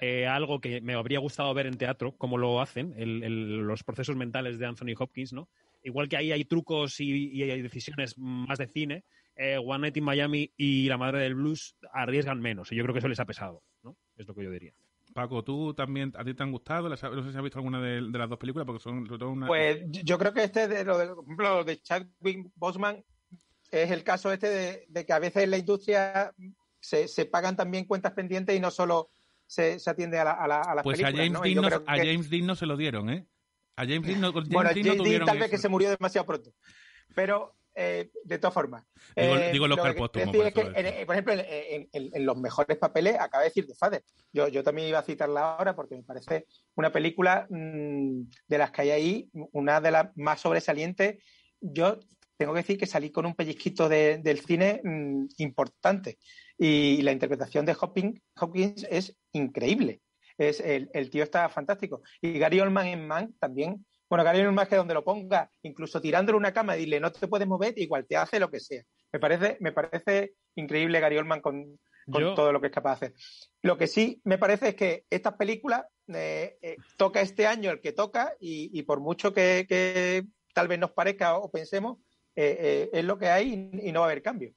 [0.00, 3.82] eh, algo que me habría gustado ver en teatro, como lo hacen, el- el- los
[3.82, 5.48] procesos mentales de Anthony Hopkins, ¿no?
[5.82, 9.04] Igual que ahí hay trucos y, y hay decisiones más de cine,
[9.36, 12.92] eh, One Night in Miami y La Madre del Blues arriesgan menos, y yo creo
[12.92, 13.96] que eso les ha pesado, ¿no?
[14.16, 14.72] Es lo que yo diría.
[15.14, 16.88] Paco, ¿tú también, a ti te han gustado?
[16.88, 19.30] No sé si has visto alguna de, de las dos películas, porque son sobre todo
[19.30, 19.46] una...
[19.46, 23.02] Pues yo- creo que este, de lo de, por ejemplo, lo de Chadwick Boseman,
[23.70, 26.32] es el caso este de, de que a veces en la industria
[26.80, 29.10] se, se pagan también cuentas pendientes y no solo
[29.48, 31.10] se, se atiende a, la, a, la- a las Pues a.
[31.10, 31.40] James, ¿no?
[31.40, 33.26] Dean no, que- Dean se lo dieron, ¿eh?
[33.76, 35.68] A James Dean no, James bueno, Dean no James Dean tuvieron tal vez que se
[35.68, 36.50] murió demasiado pronto.
[37.14, 38.84] Pero, eh, de todas formas.
[39.16, 41.14] Digo- eh, digo el lo Oscar que póstumo, quiero decir por es que, en- por
[41.14, 44.04] ejemplo, en, en- en los mejores papeles, acaba de decir The Father.
[44.32, 48.70] Yo, yo también iba a citarla ahora porque me parece una película mm, de las
[48.72, 51.22] que hay ahí, una de las más sobresalientes.
[51.60, 51.98] Yo
[52.38, 56.18] tengo que decir que salí con un pellizquito de- del cine mm, importante.
[56.56, 60.00] Y la interpretación de Hopkins, Hopkins es increíble.
[60.38, 62.02] Es, el, el tío está fantástico.
[62.22, 63.84] Y Gary Oldman en Man también.
[64.08, 67.28] Bueno, Gary Oldman que donde lo ponga, incluso tirándole una cama y dile no te
[67.28, 68.82] puedes mover, igual te hace lo que sea.
[69.12, 71.78] Me parece, me parece increíble Gary Oldman con,
[72.10, 73.14] con Yo- todo lo que es capaz de hacer.
[73.62, 77.80] Lo que sí me parece es que estas películas eh, eh, toca este año el
[77.80, 80.24] que toca y, y por mucho que, que
[80.54, 81.98] tal vez nos parezca o pensemos,
[82.40, 84.54] eh, eh, es lo que hay y, y no va a haber cambio.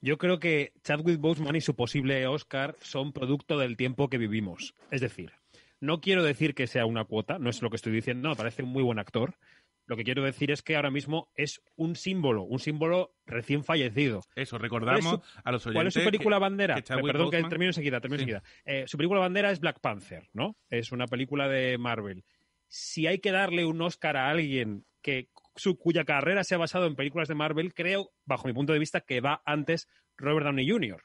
[0.00, 4.74] Yo creo que Chadwick Boseman y su posible Oscar son producto del tiempo que vivimos.
[4.90, 5.32] Es decir,
[5.80, 8.62] no quiero decir que sea una cuota, no es lo que estoy diciendo, me parece
[8.62, 9.34] un muy buen actor.
[9.86, 14.22] Lo que quiero decir es que ahora mismo es un símbolo, un símbolo recién fallecido.
[14.34, 16.74] Eso, recordamos a los ¿Cuál es su oyentes película que- bandera?
[16.76, 18.30] que Perdón, que termino enseguida, termino Sí.
[18.30, 18.42] enseguida.
[18.64, 20.56] Eh, su película bandera es Black Panther, ¿no?
[20.70, 22.24] Es una película de Marvel.
[22.66, 26.86] Si hay que darle un Oscar a alguien que su, cuya carrera se ha basado
[26.86, 30.68] en películas de Marvel, creo, bajo mi punto de vista, que va antes Robert Downey
[30.68, 31.02] Jr.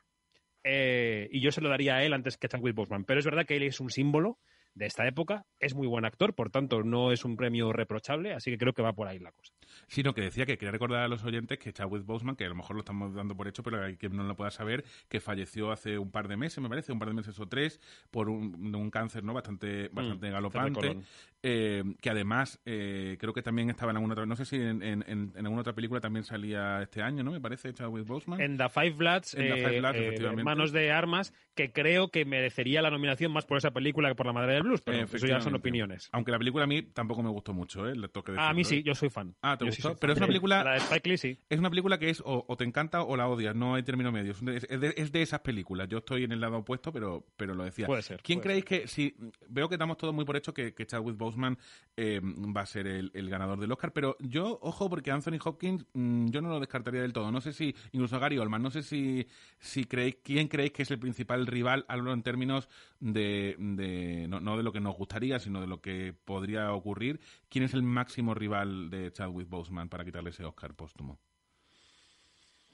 [0.63, 3.05] Eh, y yo se lo daría a él antes que a Chadwick Boseman.
[3.05, 4.39] Pero es verdad que él es un símbolo
[4.79, 8.49] de esta época, es muy buen actor, por tanto no es un premio reprochable, así
[8.49, 9.53] que creo que va por ahí la cosa.
[9.87, 12.55] Sino que decía que quería recordar a los oyentes que Chadwick Boseman, que a lo
[12.55, 15.71] mejor lo estamos dando por hecho, pero hay que no lo pueda saber, que falleció
[15.71, 18.73] hace un par de meses, me parece, un par de meses o tres, por un,
[18.73, 20.97] un cáncer no bastante, bastante galopante,
[21.43, 24.81] eh, que además eh, creo que también estaba en alguna otra, no sé si en,
[24.81, 27.31] en, en, alguna otra película también salía este año, ¿no?
[27.31, 28.39] Me parece, Chadwick Boseman.
[28.39, 30.43] En The Five Bloods, Five Bloods, eh, efectivamente.
[30.43, 34.25] Manos de Armas, que creo que merecería la nominación más por esa película que por
[34.25, 36.07] La Madre del Blues, pero eso ya son opiniones.
[36.13, 37.95] Aunque la película a mí tampoco me gustó mucho, ¿eh?
[37.97, 39.35] Le toque Ah, a mí sí, yo soy fan.
[39.41, 39.89] Ah, ¿te Yo sí gustó?
[39.89, 39.97] soy fan.
[39.99, 40.63] Pero es una película...
[40.63, 41.37] La de Spike Lee, sí.
[41.49, 44.09] Es una película que es o, o te encanta o la odias, no hay término
[44.11, 44.31] medio.
[44.31, 45.89] Es de, es de- es de esas películas.
[45.89, 47.87] Yo estoy en el lado opuesto, pero, pero lo decía.
[47.87, 49.13] Puede ser, ¿Quién puede creéis que, si
[49.49, 51.57] veo que damos todo muy por hecho que, que Chadwick Boseman
[51.97, 55.85] eh, va a ser el, el ganador del Oscar, pero yo, ojo, porque Anthony Hopkins
[55.93, 57.31] mm, yo no lo descartaría del todo.
[57.31, 59.27] No sé si, incluso Gary Oldman, no sé si,
[59.59, 64.39] si creéis, quién creéis que es el principal rival, hablo en términos de, de no,
[64.39, 67.19] no de lo que nos gustaría, sino de lo que podría ocurrir.
[67.49, 71.19] ¿Quién es el máximo rival de Chadwick Boseman para quitarle ese Oscar póstumo?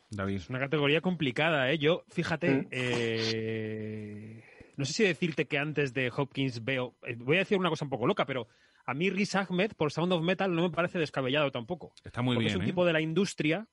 [0.10, 0.36] David.
[0.38, 1.78] Es una categoría complicada, ¿eh?
[1.78, 2.68] Yo, fíjate, Mm.
[2.72, 4.44] eh,
[4.78, 6.96] no sé si decirte que antes de Hopkins veo...
[7.04, 8.48] eh, Voy a decir una cosa un poco loca, pero
[8.86, 11.94] a mí Riz Ahmed por Sound of Metal no me parece descabellado tampoco.
[12.04, 12.68] Está muy Porque bien, es un ¿eh?
[12.68, 13.68] tipo de la industria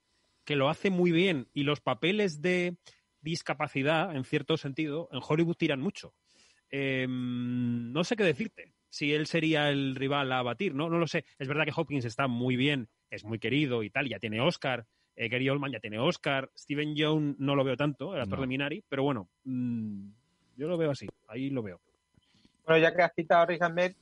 [0.45, 2.77] que lo hace muy bien y los papeles de
[3.23, 6.15] discapacidad, en cierto sentido, en Hollywood tiran mucho.
[6.71, 8.75] Eh, no sé qué decirte.
[8.89, 10.91] Si él sería el rival a batir, ¿no?
[10.91, 11.25] No lo sé.
[11.39, 14.87] Es verdad que Hopkins está muy bien, es muy querido y tal, ya tiene Oscar.
[15.17, 16.51] Eh, Gary Oldman ya tiene Oscar.
[16.57, 18.43] Steven Yeun no lo veo tanto, el actor No.
[18.43, 20.09] de Minari, pero bueno, mm,
[20.57, 21.81] yo lo veo así, ahí lo veo.
[22.67, 23.95] Bueno, ya que has citado a Riz Ahmed,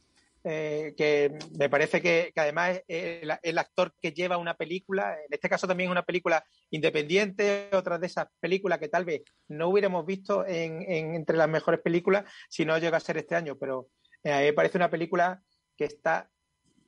[0.44, 5.14] eh, que me parece que, que además es el, el actor que lleva una película,
[5.14, 9.68] en este caso también una película independiente, otra de esas películas que tal vez no
[9.68, 13.56] hubiéramos visto en, en- entre las mejores películas si no llega a ser este año,
[13.56, 13.88] pero
[14.24, 15.42] eh, a mí me parece una película
[15.76, 16.30] que está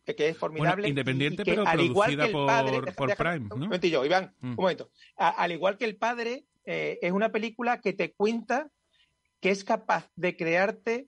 [0.04, 0.82] que, es formidable.
[0.82, 3.48] Bueno, independiente, y que, pero al igual que producida el padre, por- por déjame- Prime,
[3.50, 4.00] ¿no?
[4.00, 4.48] Un Iván, Mm.
[4.50, 4.90] un momento.
[5.16, 8.68] A- al igual que el padre, eh, es una película que te cuenta
[9.40, 11.06] que es capaz de crearte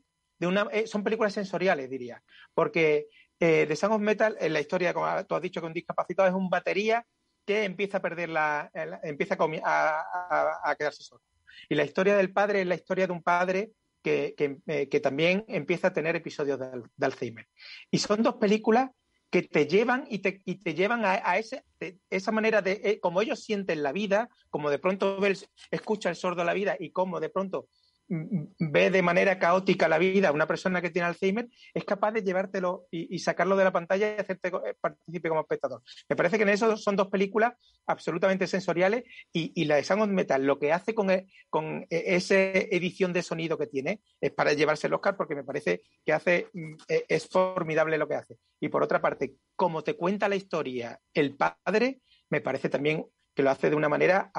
[0.73, 2.23] eh, son películas sensoriales diría
[2.55, 5.73] porque eh, The Sound of Metal en la historia como tú has dicho que un
[5.73, 7.07] discapacitado es un batería
[7.45, 8.71] que empieza a perder la,
[9.03, 11.23] empieza a, quedarse solo.
[11.69, 15.45] Y la historia del padre es la historia de un padre que, que, eh, también
[15.49, 17.49] empieza a tener episodios de, al- de Alzheimer.
[17.91, 18.91] Y son dos películas
[19.31, 23.21] que te llevan y te, y te llevan a, a esa manera de, eh, como
[23.21, 25.39] ellos sienten la vida, como de pronto ve el-
[25.71, 27.69] escucha el sordo la vida y como de pronto
[28.09, 32.87] ve de manera caótica la vida una persona que tiene Alzheimer, es capaz de llevártelo
[32.91, 35.83] y, sacarlo de la pantalla y hacerte eh, participe como espectador.
[36.09, 37.55] Me parece que en eso son dos películas
[37.87, 41.87] absolutamente sensoriales y, y la de Sound of Metal lo que hace con, e- con
[41.91, 45.83] e- esa edición de sonido que tiene es para llevarse el Oscar porque me parece
[46.05, 48.37] que hace mm, es formidable lo que hace.
[48.61, 53.43] Y por otra parte, como te cuenta la historia el padre, me parece también que
[53.43, 54.31] lo hace de una manera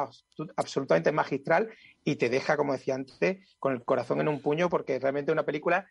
[0.56, 1.70] absolutamente magistral
[2.04, 5.34] y te deja, como decía antes, con el corazón en un puño porque realmente es
[5.34, 5.88] una película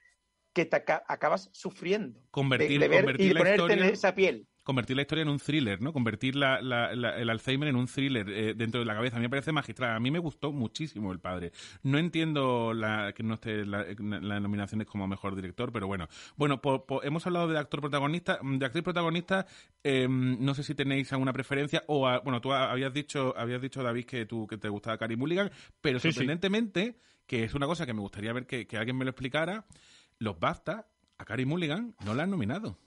[0.52, 4.14] que te aca- acabas sufriendo Convertir, de, ver convertir y de ponerte historia, en esa
[4.14, 4.46] piel.
[4.64, 5.92] Convertir la historia en un thriller, ¿no?
[5.92, 9.16] Convertir la- la- la- el Alzheimer en un thriller eh, dentro de la cabeza.
[9.16, 9.94] A mí me parece magistral.
[9.94, 11.52] A mí me gustó muchísimo El Padre.
[11.82, 16.08] No entiendo la, que no esté la- las nominaciones como mejor director, pero bueno.
[16.36, 19.46] Bueno, po- po- hemos hablado de actor protagonista, de actriz protagonista.
[19.86, 23.82] eh, no sé si tenéis alguna preferencia o, a- bueno, tú habías dicho, habías dicho
[23.82, 25.50] David que tú que te gustaba Carey Mulligan,
[25.82, 26.12] pero Sí, sí.
[26.14, 26.96] sorprendentemente,
[27.26, 29.66] que es una cosa que me gustaría ver que, que alguien me lo explicara,
[30.18, 30.86] los BAFTA
[31.18, 32.78] a Carey Mulligan no la han nominado.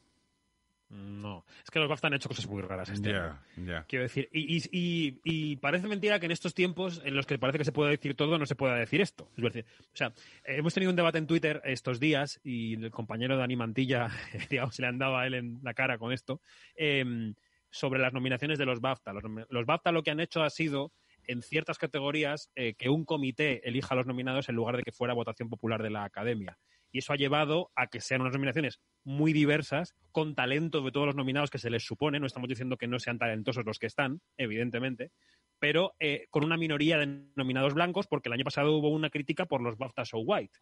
[0.89, 3.85] No, es que los BAFTA han hecho cosas muy raras este Ya, año.
[3.89, 7.37] Quiero decir, y, y- y- y parece mentira que en estos tiempos en los que
[7.37, 9.29] parece que se pueda decir todo, no se pueda decir esto.
[9.35, 10.13] Es decir, o sea,
[10.45, 14.07] hemos tenido un debate en Twitter estos días y el compañero Dani Mantilla,
[14.49, 16.39] digamos, le han dado a él en la cara con esto,
[16.77, 17.33] eh,
[17.69, 19.11] sobre las nominaciones de los BAFTA.
[19.11, 20.93] Los, los BAFTA lo que han hecho ha sido,
[21.25, 24.93] en ciertas categorías, eh, que un comité elija a los nominados en lugar de que
[24.93, 26.57] fuera votación popular de la academia.
[26.91, 31.07] Y eso ha llevado a que sean unas nominaciones muy diversas, con talento de todos
[31.07, 32.19] los nominados que se les supone.
[32.19, 35.11] No estamos diciendo que no sean talentosos los que están, evidentemente,
[35.59, 39.45] pero eh, con una minoría de nominados blancos, porque el año pasado hubo una crítica
[39.45, 40.59] por los BAFTA So White.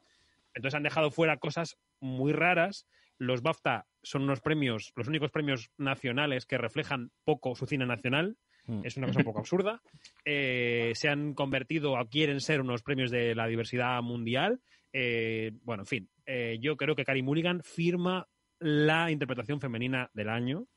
[0.54, 2.88] Entonces han dejado fuera cosas muy raras.
[3.18, 8.38] Los BAFTA son unos premios, los únicos premios nacionales que reflejan poco su cine nacional.
[8.84, 9.82] Es una cosa un poco absurda.
[10.28, 14.60] Eh, se han convertido o quieren ser unos premios de la diversidad mundial.
[14.98, 18.30] Eh, bueno, en fin, eh, yo creo que Carey Mulligan firma
[18.60, 20.68] la interpretación femenina del año.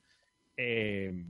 [0.57, 1.23] Eh,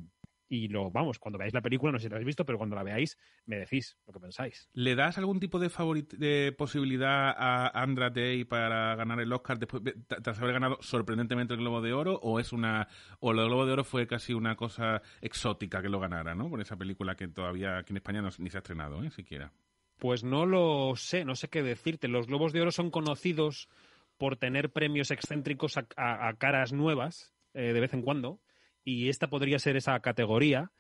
[0.52, 2.75] y lo vamos, cuando veáis la película, no sé si la habéis visto, pero cuando
[2.75, 4.67] la veáis me decís lo que pensáis.
[4.73, 9.93] ¿Le das algún tipo de, posibilidad a Andra Day para ganar el Oscar después de,
[10.08, 12.88] tras haber ganado sorprendentemente el Globo de Oro o es una
[13.19, 16.49] o el Globo de Oro fue casi una cosa exótica que lo ganara, ¿no?
[16.49, 19.12] Por esa película que todavía aquí en España ni se ha estrenado, ¿eh?
[19.12, 19.54] siquiera.
[19.99, 22.07] Pues no lo sé, no sé qué decirte.
[22.07, 23.69] Los Globos de Oro son conocidos
[24.17, 28.39] por tener premios excéntricos a, a, a caras nuevas eh, de vez en cuando
[28.83, 30.71] y esta podría ser esa categoría.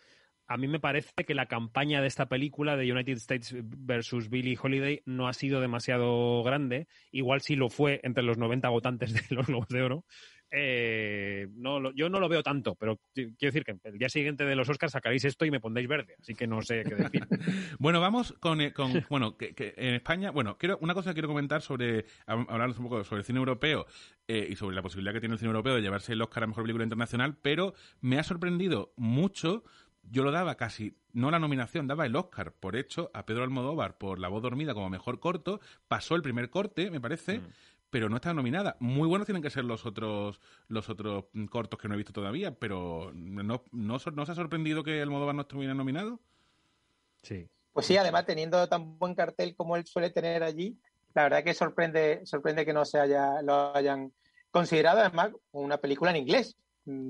[0.47, 4.57] A mí me parece que la campaña de esta película de United States versus Billie
[4.59, 6.87] Holiday no ha sido demasiado grande.
[7.11, 10.05] Igual sí lo fue entre los 90 votantes de los Globos de Oro.
[10.51, 14.55] Eh, no, yo no lo veo tanto, pero quiero decir que el día siguiente de
[14.55, 17.27] los Oscars sacaréis esto y me pondréis verde, así que no sé qué decir.
[17.79, 21.15] bueno, vamos con, eh, con bueno, que, que, en España, bueno, quiero, una cosa que
[21.15, 23.85] quiero comentar sobre, hablar un poco sobre el cine europeo
[24.27, 26.47] eh, y sobre la posibilidad que tiene el cine europeo de llevarse el Oscar a
[26.47, 29.63] Mejor Película Internacional, pero me ha sorprendido mucho
[30.11, 33.99] yo lo daba casi, no la nominación, daba el Oscar por hecho a Pedro Almodóvar
[33.99, 37.47] por La voz dormida como mejor corto, pasó el primer corte, me parece, mm
[37.89, 38.75] pero no está nominada.
[38.79, 42.53] Muy buenos tienen que ser los otros los otros cortos que no he visto todavía,
[42.53, 46.19] pero ¿no, no, no os ha sorprendido que Almodóvar no estuviera nominado?
[47.21, 47.47] Sí.
[47.73, 50.77] Pues sí, además teniendo tan buen cartel como él suele tener allí,
[51.13, 54.11] la verdad que sorprende sorprende que no se haya lo hayan
[54.51, 56.57] considerado además una película en inglés.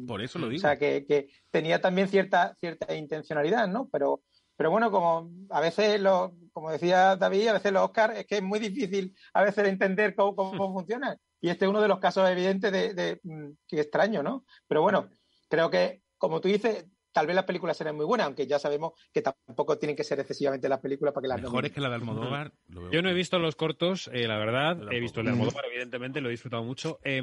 [0.07, 0.59] Por eso lo digo.
[0.59, 3.87] O sea, que, que tenía también cierta cierta intencionalidad, ¿no?
[3.89, 4.21] Pero
[4.59, 8.35] pero bueno, como a veces, lo, como decía David, a veces los Oscars es que
[8.35, 11.17] es muy difícil a veces entender cómo, cómo funcionan.
[11.39, 14.43] Y este es uno de los casos evidentes de, de, de que extraño, ¿no?
[14.67, 15.11] Pero bueno,
[15.47, 18.91] creo que, como tú dices, tal vez las películas serán muy buenas, aunque ya sabemos
[19.13, 21.95] que tampoco tienen que ser excesivamente las películas para que las Mejores que la de
[21.95, 22.51] Almodóvar.
[22.91, 24.77] Yo no he visto los cortos, eh, la verdad.
[24.91, 26.99] He visto el de Almodóvar, evidentemente, lo he disfrutado mucho.
[27.05, 27.21] Eh,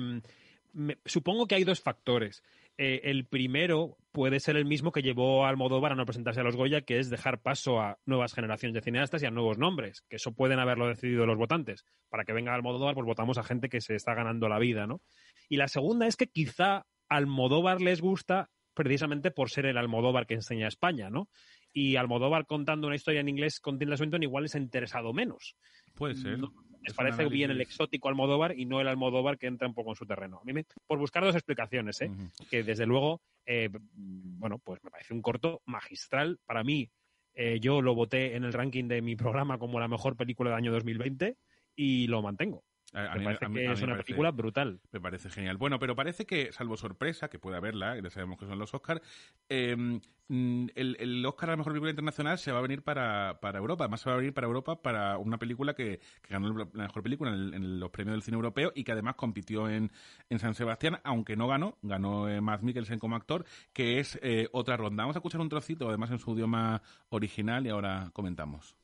[0.73, 2.43] me, supongo que hay dos factores.
[2.79, 6.45] Eh, el primero puede ser el mismo que llevó a Almodóvar a no presentarse a
[6.45, 10.03] los Goya, que es dejar paso a nuevas generaciones de cineastas y a nuevos nombres,
[10.09, 11.85] que eso pueden haberlo decidido los votantes.
[12.11, 15.01] Para que venga Almodóvar, pues votamos a gente que se está ganando la vida, ¿no?
[15.49, 20.35] Y la segunda es que quizá Almodóvar les gusta precisamente por ser el Almodóvar que
[20.35, 21.31] enseña a España, ¿no?
[21.73, 25.57] Y Almodóvar contando una historia en inglés con Tilda Swinton igual les ha interesado menos.
[25.95, 26.39] Puede ser.
[26.39, 26.53] ¿no?
[26.87, 29.97] Les parece bien el exótico Almodóvar y no el Almodóvar que entra un poco en
[29.97, 30.39] su terreno.
[30.41, 32.09] A mí me, por buscar dos explicaciones, ¿eh?
[32.09, 32.49] uh -huh.
[32.49, 36.39] que desde luego, eh, bueno, pues me parece un corto magistral.
[36.47, 36.89] Para mí,
[37.35, 40.59] eh, yo lo voté en el ranking de mi programa como la mejor película del
[40.59, 41.37] año 2020
[41.75, 42.63] y lo mantengo.
[42.97, 44.81] A, me parece a mí, que es una parece, película brutal.
[44.91, 45.59] Me parece genial.
[45.59, 48.73] Bueno, pero parece que, salvo sorpresa, que puede haberla, y ya sabemos que son los
[48.73, 49.03] Oscars,
[49.51, 53.59] eh, el, el, Oscar a la mejor película internacional se va a venir para, para
[53.59, 53.85] Europa.
[53.85, 57.03] Además, se va a venir para Europa para una película que, que ganó la mejor
[57.03, 59.93] película en, el, en, los premios del cine europeo y que además compitió en,
[60.31, 64.49] en San Sebastián, aunque no ganó, ganó eh, Matt Mikkelsen como actor, que es eh,
[64.53, 65.03] otra ronda.
[65.03, 68.75] Vamos a escuchar un trocito, además en su idioma original, y ahora comentamos.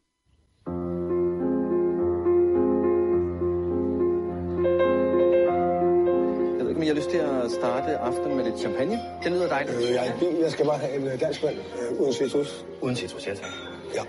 [6.82, 9.00] Men jeg har lyst til at starte aftenen med lidt champagne.
[9.22, 9.76] Det lyder dejligt.
[9.76, 12.66] Øh, jeg, jeg skal bare have en dansk vand øh, uden citrus.
[12.80, 13.50] Uden citrus, ja tak.
[13.94, 14.02] Ja.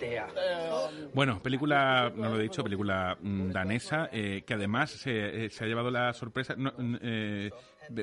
[0.00, 0.26] her.
[1.14, 3.16] Bueno, película, no lo he dicho, película
[3.52, 6.54] danesa, eh, que además se, se, ha llevado la sorpresa.
[6.56, 7.50] No, eh,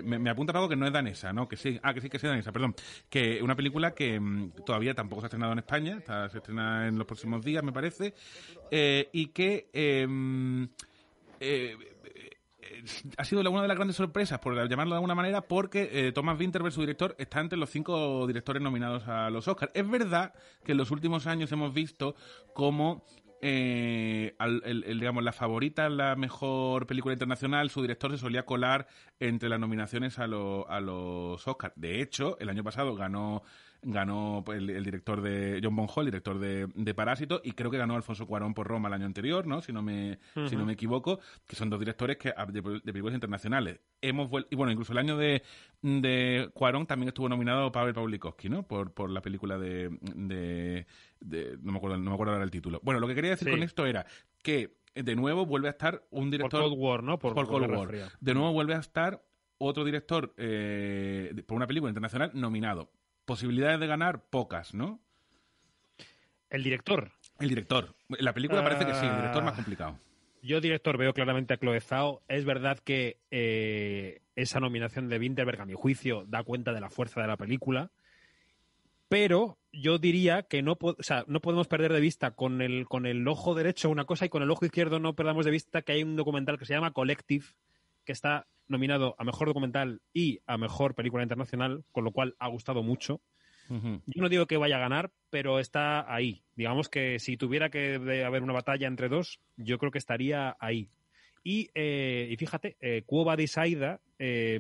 [0.04, 1.48] me, me, apunta algo que no es danesa, ¿no?
[1.48, 2.76] Que sí, ah, que sí que es danesa, perdón.
[3.10, 6.88] Que una película que mmm, todavía tampoco se ha estrenado en España, está, se estrena
[6.90, 8.14] en los próximos días, me parece,
[8.70, 10.68] eh, y que em,
[11.40, 11.76] eh,
[13.18, 16.40] ha sido una de las grandes sorpresas, por llamarlo de alguna manera, porque eh, Thomas
[16.40, 19.72] Winterberg, su director, está entre los cinco directores nominados a los Oscars.
[19.76, 22.16] Es verdad que en los últimos años hemos visto
[22.54, 23.06] cómo
[23.42, 28.88] eh, al, el, digamos, la favorita, la mejor película internacional, su director se solía colar
[29.20, 31.74] entre las nominaciones a, lo, a los Oscars.
[31.76, 33.44] De hecho, el año pasado ganó
[33.82, 37.96] ganó el, el, director de John Bonhol, director de, de, Parásito, y creo que ganó
[37.96, 39.62] Alfonso Cuarón por Roma el año anterior, ¿no?
[39.62, 40.50] Si no me, uh -huh.
[40.50, 43.80] si no me equivoco, que son dos directores que de, de películas internacionales.
[44.02, 45.42] Hemos y bueno, incluso el año de,
[45.82, 48.64] de Cuarón también estuvo nominado Pavel Pawlikowski, ¿no?
[48.64, 50.86] Por, por la película de, de,
[51.20, 52.80] de, no me acuerdo, no me acuerdo ahora el título.
[52.84, 53.52] Bueno, lo que quería decir sí.
[53.52, 54.06] con esto era
[54.44, 57.18] que de nuevo vuelve a estar un director por Cold War, ¿no?
[57.18, 57.88] Por, por Cold War.
[57.88, 58.10] Fría.
[58.20, 59.24] De nuevo vuelve a estar
[59.58, 62.92] otro director eh, por una película internacional nominado
[63.32, 65.00] posibilidades de ganar, pocas, ¿no?
[66.50, 67.14] El director.
[67.40, 67.96] El director.
[68.10, 69.98] La película parece que sí, el director más complicado.
[70.42, 72.24] Yo, director, veo claramente a Chloe Zhao.
[72.28, 76.90] Es verdad que eh, esa nominación de Winterberg, a mi juicio, da cuenta de la
[76.90, 77.90] fuerza de la película.
[79.08, 83.06] Pero yo diría que no, o sea, no podemos perder de vista con el, con
[83.06, 85.94] el ojo derecho una cosa y con el ojo izquierdo no perdamos de vista que
[85.94, 87.46] hay un documental que se llama Collective,
[88.04, 92.48] que está nominado a Mejor Documental y a Mejor Película Internacional, con lo cual ha
[92.48, 93.22] gustado mucho.
[93.70, 96.44] Yo no digo que vaya a ganar, pero está ahí.
[96.58, 97.96] Digamos que si tuviera que
[98.26, 100.90] haber una batalla entre dos, yo creo que estaría ahí.
[101.44, 104.60] Y, eh, y fíjate, eh, Cuba de Saida eh,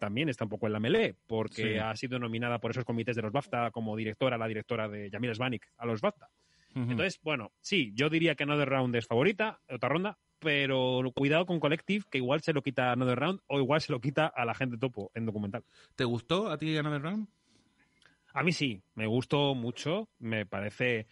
[0.00, 1.76] también está un poco en la melee, porque Sí.
[1.78, 5.34] ha sido nominada por esos comités de los BAFTA como directora, la directora de Yamil
[5.34, 6.30] Svanik a los BAFTA.
[6.74, 11.60] Entonces, bueno, sí, yo diría que Another Round es favorita, otra ronda, pero cuidado con
[11.60, 14.44] Collective, que igual se lo quita a Another Round o igual se lo quita a
[14.44, 15.64] la gente topo en documental.
[15.94, 17.28] ¿Te gustó a ti Another Round?
[18.34, 21.06] A mí sí, me gustó mucho, me parece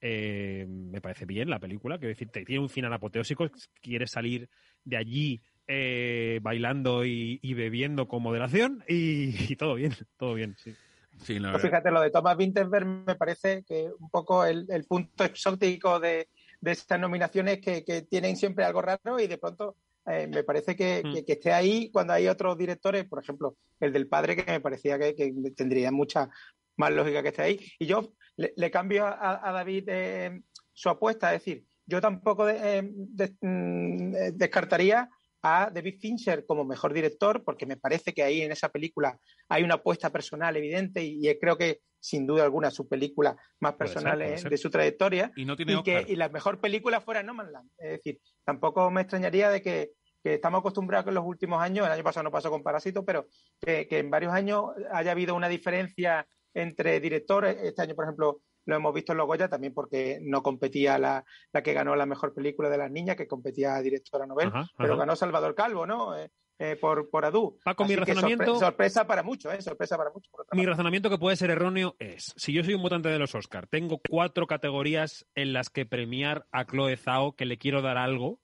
[0.00, 3.50] eh, me parece bien la película, quiero decir, te- tiene un final apoteósico,
[3.82, 4.48] quieres salir
[4.84, 10.54] de allí eh, bailando y, y bebiendo con moderación y, y todo bien, todo bien,
[10.56, 10.74] sí.
[11.22, 14.84] Sí, la Pues fíjate, lo de Thomas Winterberg me parece que un poco el, el
[14.84, 16.28] punto exótico de,
[16.60, 20.74] de estas nominaciones que, que tienen siempre algo raro y de pronto eh, me parece
[20.74, 21.12] que, Mm.
[21.14, 24.60] que- que esté ahí cuando hay otros directores, por ejemplo, el del padre, que me
[24.60, 26.28] parecía que, que tendría mucha
[26.76, 27.60] más lógica que esté ahí.
[27.78, 30.40] Y yo le, le cambio a, a David eh,
[30.72, 35.08] su apuesta, es decir, yo tampoco de- eh, de- mm, descartaría
[35.42, 39.18] a David Fincher como mejor director, porque me parece que ahí en esa película
[39.48, 43.74] hay una apuesta personal evidente y, y creo que sin duda alguna su película más
[43.74, 44.50] Puede ser, personal puede ser.
[44.50, 47.52] de su trayectoria Y no tiene y, que, y la mejor película fuera No Man's
[47.52, 47.70] Land.
[47.78, 51.86] Es decir, tampoco me extrañaría de que, que estamos acostumbrados que en los últimos años,
[51.86, 53.26] el año pasado no pasó con Parásito, pero
[53.60, 57.56] que, que en varios años haya habido una diferencia entre directores.
[57.62, 61.24] Este año, por ejemplo, lo hemos visto en Los Goya también porque no competía la,
[61.52, 64.96] la que ganó la mejor película de las niñas, que competía a directora novel, pero
[64.96, 66.16] ganó Salvador Calvo, ¿no?
[66.16, 66.30] Eh,
[66.62, 67.58] eh, por, por Adu.
[67.64, 69.62] Paco, mi Así razonamiento- sorpre- sorpresa para muchos, ¿eh?
[69.62, 73.08] Sorpresa para otra Mi razonamiento que puede ser erróneo es, si yo soy un votante
[73.08, 77.56] de los Oscar, tengo cuatro categorías en las que premiar a Chloe Zhao, que le
[77.56, 78.40] quiero dar algo.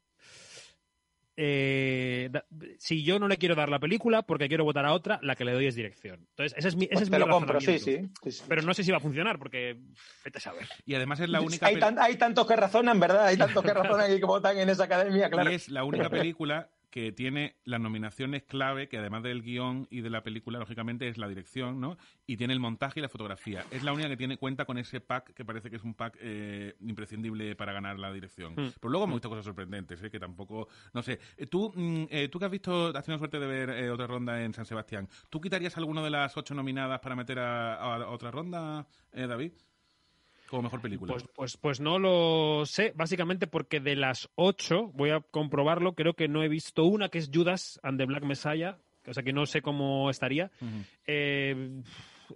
[1.38, 2.44] Eh, da-
[2.78, 5.44] si yo no le quiero dar la película porque quiero votar a otra, la que
[5.44, 6.26] le doy es dirección.
[6.30, 8.44] Entonces, ese es mi, ese Pues es te mi lo compro, sí, sí, sí, sí.
[8.48, 9.76] Pero no sé si va a funcionar porque
[10.24, 10.66] vete a saber.
[10.86, 13.26] Y además es la única hay, tan- hay tantos que razonan, ¿verdad?
[13.26, 15.50] Hay tantos que razonan y que votan en esa academia, claro.
[15.50, 20.00] Y es la única película que tiene las nominaciones clave, que además del guion y
[20.00, 21.98] de la película, lógicamente, es la dirección, ¿no?
[22.26, 23.66] Y tiene el montaje y la fotografía.
[23.70, 26.16] Es la única que tiene cuenta con ese pack que parece que es un pack
[26.22, 28.54] eh, imprescindible para ganar la dirección.
[28.54, 28.72] Mm.
[28.80, 30.10] Pero luego hemos visto cosas sorprendentes, ¿eh?
[30.10, 31.18] que tampoco, no sé.
[31.36, 34.06] Eh, Tú, mm, eh, tú que has visto, has tenido suerte de ver eh, otra
[34.06, 38.08] ronda en San Sebastián, ¿tú quitarías alguno de las ocho nominadas para meter a, a
[38.08, 39.52] otra ronda, eh, David?
[40.48, 41.12] Como mejor película.
[41.12, 46.14] Pues, pues, pues no lo sé, básicamente porque de las ocho, voy a comprobarlo, creo
[46.14, 49.32] que no he visto una que es Judas and the Black Messiah, o sea que
[49.32, 50.50] no sé cómo estaría.
[51.06, 51.82] Eh,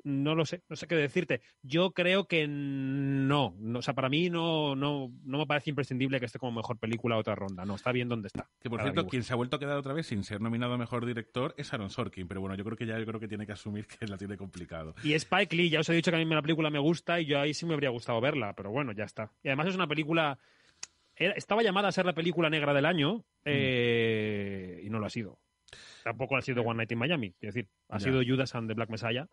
[0.05, 1.41] no lo sé, no sé qué decirte.
[1.62, 6.18] Yo creo que no, no, o sea, para mí no, no, no me parece imprescindible
[6.20, 8.49] que esté como mejor película otra ronda, no, está bien donde está.
[8.61, 10.78] Que por cierto, quien se ha vuelto a quedar otra vez sin ser nominado a
[10.78, 13.47] mejor director es Aaron Sorkin, pero bueno, yo creo que ya yo creo que tiene
[13.47, 14.95] que asumir que la tiene complicado.
[15.03, 17.26] Y Spike Lee, ya os he dicho que a mí la película me gusta y
[17.26, 19.32] yo ahí sí me habría gustado verla, pero bueno, ya está.
[19.43, 20.38] Y además es una película.
[21.16, 25.38] estaba llamada a ser la película negra del año eh, y no lo ha sido.
[26.03, 27.28] Tampoco ha sido One Night in Miami.
[27.41, 28.05] Es decir, ha Ya.
[28.07, 29.28] sido Judas and the Black Messiah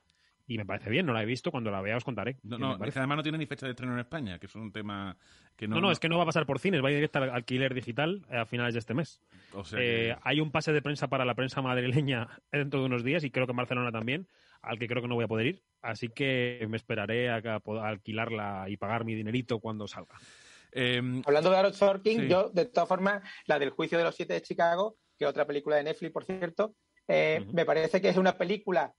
[0.49, 1.51] y me parece bien, no la he visto.
[1.51, 2.37] Cuando la vea os contaré.
[2.43, 4.45] No, no, es parece- que además no tiene ni fecha de estreno en España, que
[4.45, 5.17] es un tema
[5.57, 5.75] que no...
[5.75, 7.29] no, no, es que no va a pasar por cines, va a ir directo al
[7.31, 9.21] alquiler digital a finales de este mes.
[9.53, 12.85] O sea Eh, que- Hay un pase de prensa para la prensa madrileña dentro de
[12.85, 14.27] unos días y creo que en Barcelona también,
[14.61, 15.63] al que creo que no voy a poder ir.
[15.81, 20.15] Así que me esperaré a, a poder alquilarla y pagar mi dinerito cuando salga.
[21.25, 22.27] Hablando de Aaron Sorkin, Sí.
[22.27, 25.45] yo, de todas formas, la del juicio de los siete de Chicago, que es otra
[25.45, 26.75] película de Netflix, por cierto,
[27.07, 28.93] eh, me parece que es una película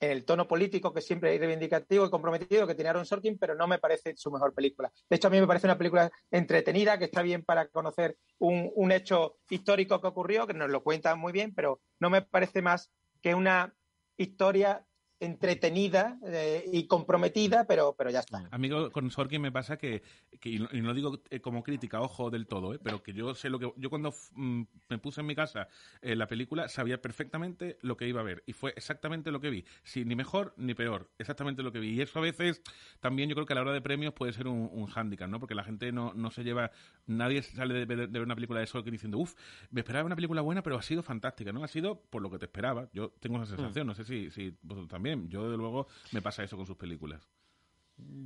[0.00, 3.66] el tono político que siempre es reivindicativo y comprometido que tiene Aaron Sorkin, pero no
[3.66, 4.92] me parece su mejor película.
[5.08, 8.70] De hecho, a mí me parece una película entretenida, que está bien para conocer un,
[8.74, 12.62] un hecho histórico que ocurrió, que nos lo cuenta muy bien, pero no me parece
[12.62, 12.92] más
[13.22, 13.74] que una
[14.16, 14.85] historia
[15.18, 18.48] entretenida eh, y comprometida, pero, pero ya está.
[18.50, 20.02] Amigo, con Sorkin me pasa que,
[20.40, 23.48] que y, no, digo eh, como crítica, ojo del todo, eh, pero que yo sé
[23.50, 23.72] lo que...
[23.76, 25.68] Yo cuando mm, me puse en mi casa
[26.02, 29.50] eh, la película sabía perfectamente lo que iba a ver y fue exactamente lo que
[29.50, 29.64] vi.
[29.84, 31.90] Sí, ni mejor ni peor, exactamente lo que vi.
[31.94, 32.60] Y eso a veces
[33.00, 35.40] también yo creo que a la hora de premios puede ser un, un hándicap, ¿no?
[35.40, 36.70] Porque la gente no, no se lleva...
[37.06, 39.34] Nadie sale de, ver- de ver una película de Sorkin diciendo, uff,
[39.70, 41.62] me esperaba una película buena, pero ha sido fantástica, ¿no?
[41.64, 42.88] Ha sido por lo que te esperaba.
[42.92, 45.05] Yo tengo esa sensación, no sé si, si vosotros también.
[45.28, 47.28] Yo, desde luego, me pasa eso con sus películas.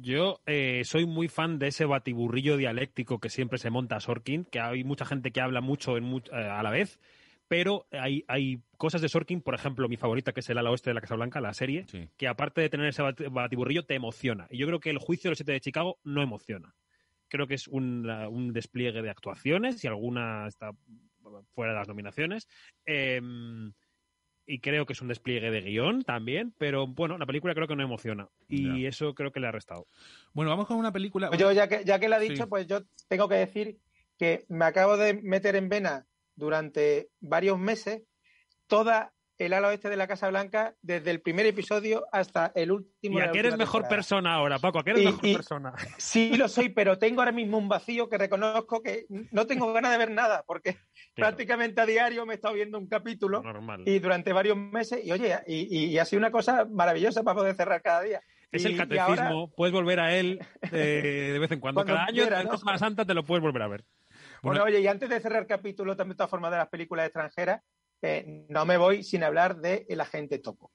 [0.01, 4.45] Yo eh, soy muy fan de ese batiburrillo dialéctico que siempre se monta a Sorkin,
[4.45, 6.99] que hay mucha gente que habla mucho en eh, a la vez,
[7.47, 10.91] pero hay, hay cosas de Sorkin, por ejemplo, mi favorita, que es el ala oeste
[10.91, 11.85] de la Casa Blanca, la serie,
[12.17, 14.49] que aparte de tener ese bat- batiburrillo, te emociona.
[14.51, 16.75] Y yo creo que el juicio de los siete de Chicago no emociona.
[17.29, 20.73] Creo que es un, un despliegue de actuaciones y alguna está
[21.55, 22.49] fuera de las nominaciones.
[22.85, 23.73] Em,
[24.51, 27.77] y creo que es un despliegue de guion también, pero bueno, la película creo que
[27.77, 29.87] no emociona y eso creo que le ha restado.
[30.33, 31.29] Bueno, vamos con una película.
[31.29, 32.49] Pues yo, ya que, ya que lo ha dicho, Sí.
[32.49, 33.79] pues yo tengo que decir
[34.19, 38.03] que me acabo de meter en vena durante varios meses
[38.67, 39.13] toda
[39.47, 43.19] el ala oeste de la Casa Blanca, desde el primer episodio hasta el último.
[43.19, 43.89] Y a que eres mejor temporada.
[43.97, 45.73] persona ahora, Paco, a que eres Y- mejor y- persona.
[45.99, 49.93] Sí, lo soy, pero tengo ahora mismo un vacío que reconozco que no tengo ganas
[49.93, 50.77] de ver nada, porque
[51.15, 53.83] prácticamente a diario me he estado viendo un capítulo Normal.
[53.87, 57.83] y durante varios meses, y oye, y, ha sido una cosa maravillosa para poder cerrar
[57.83, 58.21] cada día.
[58.53, 60.41] Es el catecismo, ahora- puedo volver a él
[60.73, 61.79] eh, de vez en cuando.
[61.81, 62.59] Cuando Cada año, quiera, en ¿no?
[62.59, 63.85] Semana Santa, te lo puedes volver a ver.
[64.43, 67.07] Bueno, oye, y antes de cerrar el capítulo también de todas formas de las películas
[67.07, 67.63] extranjeras,
[68.03, 70.73] eh, no me voy sin hablar de El Agente Topo,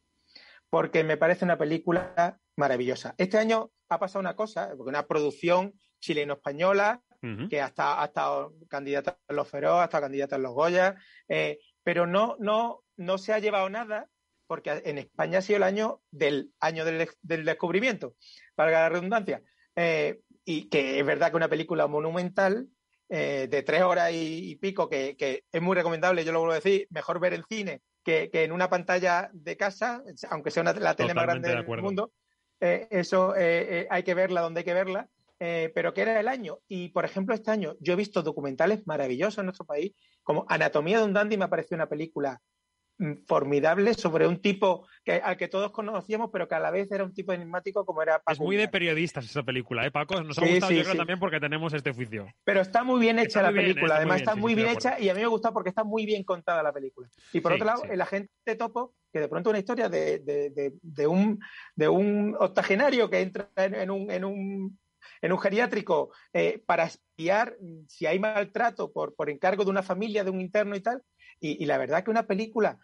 [0.69, 3.15] porque me parece una película maravillosa.
[3.17, 7.01] Este año ha pasado una cosa, porque una producción chileno-española,
[7.49, 10.95] que ha estado, ha estado candidata en los Feroz, ha estado candidata en los Goya,
[11.28, 14.07] eh, pero no, no, no se ha llevado nada
[14.47, 18.15] porque en España ha sido el año del año del, del descubrimiento,
[18.55, 19.41] valga la redundancia.
[19.76, 22.67] Eh, y que es verdad que una película monumental
[23.10, 26.53] eh, de tres horas y, y pico, que, que es muy recomendable, yo lo vuelvo
[26.53, 30.62] a decir, mejor ver en cine que, que en una pantalla de casa, aunque sea
[30.62, 32.12] una, la tele más grande de del mundo,
[32.62, 36.28] eh, eso eh, eh, hay que verla donde hay que verla, pero que era el
[36.28, 36.60] año.
[36.68, 39.93] Y, por ejemplo, este año yo he visto documentales maravillosos en nuestro país,
[40.24, 42.41] como Anatomía de un Dandy me pareció una película
[43.28, 47.04] formidable sobre un tipo que, al que todos conocíamos, pero que a la vez era
[47.04, 50.22] un tipo enigmático como era Paco Es muy de periodistas esa película, ¿eh, Paco?
[50.24, 50.98] Nos ha Sí, gustado, sí, yo creo, sí.
[50.98, 52.28] también porque tenemos este oficio.
[52.43, 54.68] Pero está muy bien hecha Está la bien, película, muy además bien, está muy bien
[54.70, 57.10] hecha y a mí me gusta porque está muy bien contada la película.
[57.34, 60.74] Y por otro lado, el agente topo, que de pronto una historia de, de- de-
[60.82, 61.39] de un,
[61.76, 64.80] de un octogenario que entra en, en un, en un
[65.22, 69.84] en un geriátrico eh, para espiar mm, si hay maltrato por, por encargo de una
[69.84, 71.02] familia, de un interno y tal.
[71.39, 72.79] Y, y la verdad que una película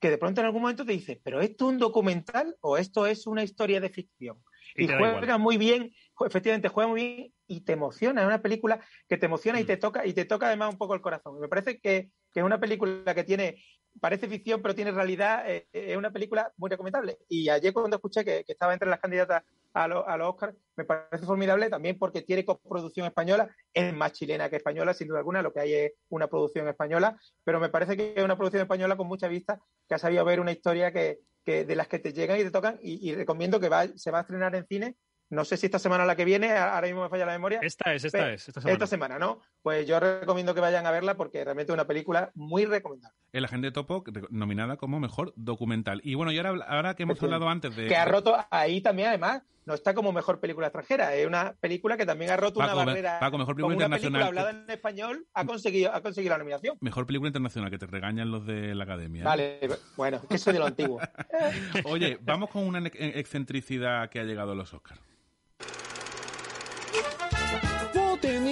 [0.00, 3.06] que de pronto en algún momento te dices, ¿pero esto es un documental o esto
[3.06, 4.42] es una historia de ficción?
[4.76, 5.40] Y juega igual.
[5.40, 5.92] muy bien,
[6.26, 8.20] efectivamente juega muy bien y te emociona.
[8.22, 9.62] Es una película que te emociona Mm.
[9.62, 11.40] y te toca, y te toca además un poco el corazón.
[11.40, 13.64] Me parece que, que es una película que tiene,
[14.00, 17.18] parece ficción, pero tiene realidad, eh, eh, es una película muy recomendable.
[17.28, 19.42] Y ayer cuando escuché que, estaba entre las candidatas
[19.72, 24.12] a, lo- a los Oscars, me parece formidable también porque tiene coproducción española, es más
[24.12, 27.68] chilena que española, sin duda alguna, lo que hay es una producción española, pero me
[27.68, 30.92] parece que es una producción española con mucha vista, que ha sabido ver una historia
[30.92, 33.86] que, que de las que te llegan y te tocan, y, y recomiendo que va,
[33.96, 34.96] se va a estrenar en cine.
[35.34, 37.58] No sé si esta semana o la que viene, ahora mismo me falla la memoria.
[37.62, 38.72] Esta es, esta es, esta semana.
[38.72, 39.40] Esta semana, ¿no?
[39.62, 43.16] Pues yo recomiendo que vayan a verla porque realmente es una película muy recomendable.
[43.32, 46.00] El agente Topo, nominada como mejor documental.
[46.04, 47.88] Y bueno, y ahora, ahora que hemos hablado antes de.
[47.88, 51.96] Que ha roto ahí también, además, no está como mejor película extranjera, es una película
[51.96, 53.18] que también ha roto Paco, una barrera.
[53.18, 56.38] Paco, mejor película Como una internacional película hablada en español ha conseguido, ha conseguido la
[56.38, 56.76] nominación.
[56.80, 59.22] Mejor película internacional, que te regañan los de la academia.
[59.22, 59.24] ¿eh?
[59.24, 59.60] Vale,
[59.96, 61.00] bueno, que soy de lo antiguo.
[61.84, 65.00] Oye, vamos con una ex- excentricidad que ha llegado a los Oscars.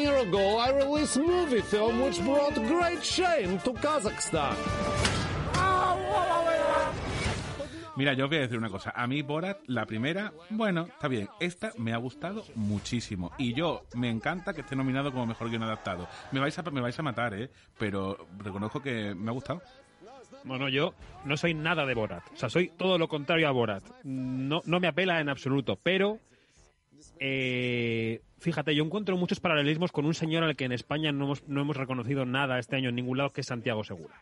[0.03, 4.57] 14 years ago, I released a movie film which brought great shame to Kazakhstan.
[7.95, 8.91] Mira, yo os voy a decir una cosa.
[8.97, 11.29] A mí Borat, la primera, bueno, está bien.
[11.39, 13.33] Esta me ha gustado muchísimo.
[13.37, 16.09] Y yo, me encanta que esté nominado como mejor guion adaptado.
[16.33, 17.51] Me vais a, me vais a matar, ¿eh?
[17.79, 19.61] Pero reconozco que me ha gustado.
[20.45, 20.95] Bueno, yo
[21.27, 22.25] no soy nada de Borat.
[22.33, 23.85] O sea, soy todo lo contrario a Borat.
[24.05, 25.79] No, no me apela en absoluto.
[25.83, 26.19] Pero,
[27.25, 31.47] eh, fíjate, yo encuentro muchos paralelismos con un señor al que en España no hemos,
[31.47, 34.21] no hemos reconocido nada este año en ningún lado, que es Santiago Segura.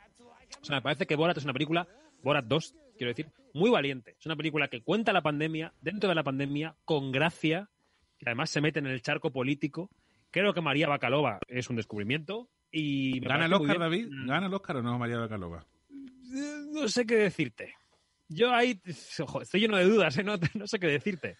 [0.60, 1.88] O sea, me parece que Borat es una película,
[2.22, 4.16] Borat 2, quiero decir, muy valiente.
[4.20, 7.70] Es una película que cuenta la pandemia, dentro de la pandemia, con gracia,
[8.18, 9.88] que además se mete en el charco político.
[10.30, 12.50] Creo que María Bacalova es un descubrimiento.
[12.70, 13.78] Y ¿Gana el Oscar.
[13.78, 14.08] David?
[14.26, 15.64] ¿Gana el Oscar o no, María Bacalova?
[16.74, 17.72] No sé qué decirte.
[18.28, 18.78] Yo ahí
[19.20, 20.22] ojo, estoy lleno de dudas, ¿eh?
[20.22, 21.38] no, no sé qué decirte.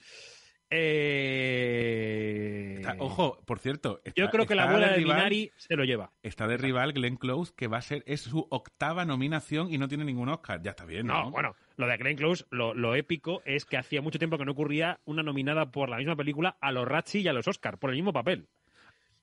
[1.50, 4.00] Eh, Está- ojo, por cierto.
[4.04, 6.12] está- yo creo que la abuela de rival- Minari se lo lleva.
[6.22, 9.88] Está de rival Glenn Close, que va a ser, es su octava nominación y no
[9.88, 10.60] tiene ningún Oscar.
[10.62, 11.24] Ya está bien, ¿no?
[11.24, 14.44] No, bueno, lo de Glenn Close, lo, lo épico es que hacía mucho tiempo que
[14.44, 17.78] no ocurría una nominada por la misma película a los Razzie y a los Oscar,
[17.78, 18.48] por el mismo papel.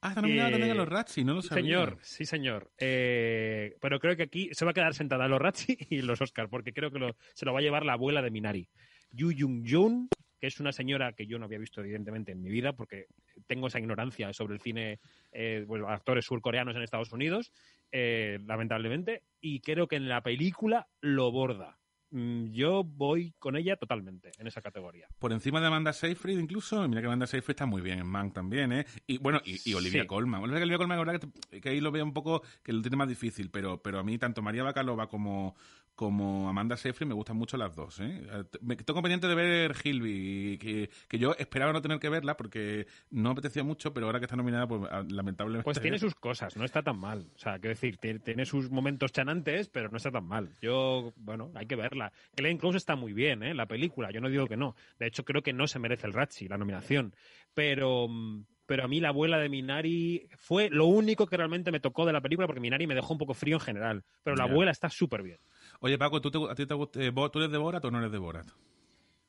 [0.01, 1.63] Ah, está nominada Eh, también a los Razzie, no lo sabía.
[1.63, 2.69] señor, sí, señor.
[2.77, 6.49] Eh, pero creo que aquí se va a quedar sentada los Razzie y los Oscar,
[6.49, 8.67] porque creo que lo- se lo va a llevar la abuela de Minari.
[9.11, 10.09] Yu Jung Jun,
[10.39, 13.07] que es una señora que yo no había visto evidentemente en mi vida, porque
[13.47, 14.99] tengo esa ignorancia sobre el cine,
[15.31, 17.51] eh, bueno, actores surcoreanos en Estados Unidos,
[17.91, 21.77] eh, lamentablemente, y creo que en la película lo borda.
[22.09, 25.07] Mm, Yo voy con ella totalmente en esa categoría.
[25.19, 26.87] Por encima de Amanda Seyfried, incluso.
[26.87, 28.85] Mira que Amanda Seyfried está muy bien en Mank también, ¿eh?
[29.07, 30.07] Y bueno, y, y Olivia Sí.
[30.07, 30.41] Colman.
[30.41, 33.09] Olivia Colman, la verdad que, que ahí lo veo un poco que lo tiene más
[33.09, 35.57] difícil, pero, pero a mí tanto María Bacalova como,
[35.97, 37.99] como Amanda Seyfried me gustan mucho las dos.
[38.01, 38.21] ¿eh?
[38.61, 42.85] Me tengo pendiente de ver Hilby, que, que yo esperaba no tener que verla porque
[43.09, 45.63] no apetecía mucho, pero ahora que está nominada, pues ah, lamentablemente...
[45.63, 47.25] Pues tiene sus cosas, no está tan mal.
[47.35, 50.55] O sea, quiero decir, tiene, sus momentos chanantes, pero no está tan mal.
[50.61, 52.13] Yo, bueno, hay que verla.
[52.35, 53.55] Glenn Close está muy bien, ¿eh?
[53.55, 54.75] La película, yo no digo que no.
[54.99, 57.15] De hecho, creo que no se merece el Ratchi, la nominación.
[57.55, 61.79] Pero mm, pero a mí la abuela de Minari fue lo único que realmente me
[61.79, 64.03] tocó de la película porque Minari me dejó un poco frío en general.
[64.23, 65.39] Pero la abuela está súper bien.
[65.79, 68.11] Oye, Paco, ¿tú, te, a ti te eh, ¿tú eres de Borat o no eres
[68.11, 68.47] de Borat?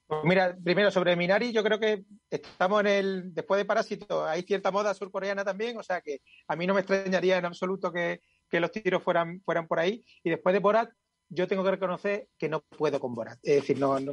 [0.06, 3.34] Pues mira, primero sobre Minari, yo creo que estamos en el.
[3.34, 6.80] Después de Parásito, hay cierta moda surcoreana también, o sea que a mí no me
[6.80, 10.02] extrañaría en absoluto que, que los tiros fueran, fueran por ahí.
[10.24, 10.88] Y después de Borat,
[11.28, 13.38] yo tengo que reconocer que no puedo con Borat.
[13.42, 14.12] Es decir, no, no,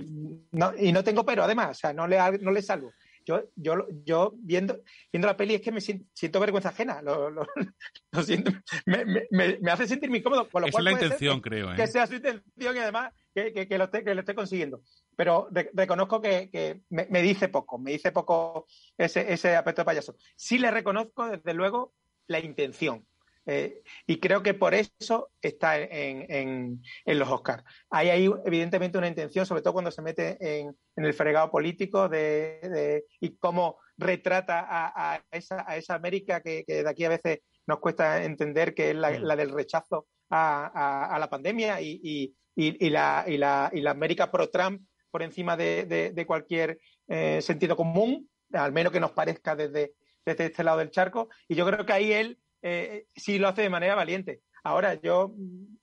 [0.52, 2.92] no- y no tengo pero, además, o sea, no le, no le salvo.
[3.26, 3.73] Yo, yo,
[4.03, 4.80] yo viendo,
[5.11, 7.01] viendo la peli es que me siento, siento vergüenza ajena.
[7.01, 7.47] Lo, lo-
[8.11, 8.51] lo siento.
[8.86, 10.47] Me, me- me- hace sentir muy incómodo.
[10.49, 11.76] Con lo Esa cual es la intención, que- creo, ¿eh?
[11.76, 14.82] Que sea su intención y además que, que- que lo, esté, que lo esté consiguiendo.
[15.15, 18.67] Pero re- reconozco que, que me, me dice poco, me dice poco
[18.97, 20.15] ese, ese aspecto de payaso.
[20.36, 21.93] Sí le reconozco, desde luego,
[22.28, 23.05] la intención.
[23.48, 27.64] Eh, y creo que por eso está en, en- en los Oscars.
[27.89, 32.10] Hay ahí, evidentemente, una intención, sobre todo cuando se mete en, en el fregado político
[32.10, 37.06] de, de- y cómo retrata a, a esa, a esa América que, que de aquí
[37.06, 41.82] a veces nos cuesta entender que es la, la del rechazo a, a- la pandemia
[41.82, 44.82] y, y- y- y la, y, la, y la América pro-Trump
[45.12, 49.93] por encima de, de- de cualquier eh, sentido común, al menos que nos parezca desde,
[50.26, 51.30] desde este lado del charco.
[51.48, 54.41] Y yo creo que ahí él eh, sí lo hace de manera valiente.
[54.63, 55.76] Ahora, yo mm,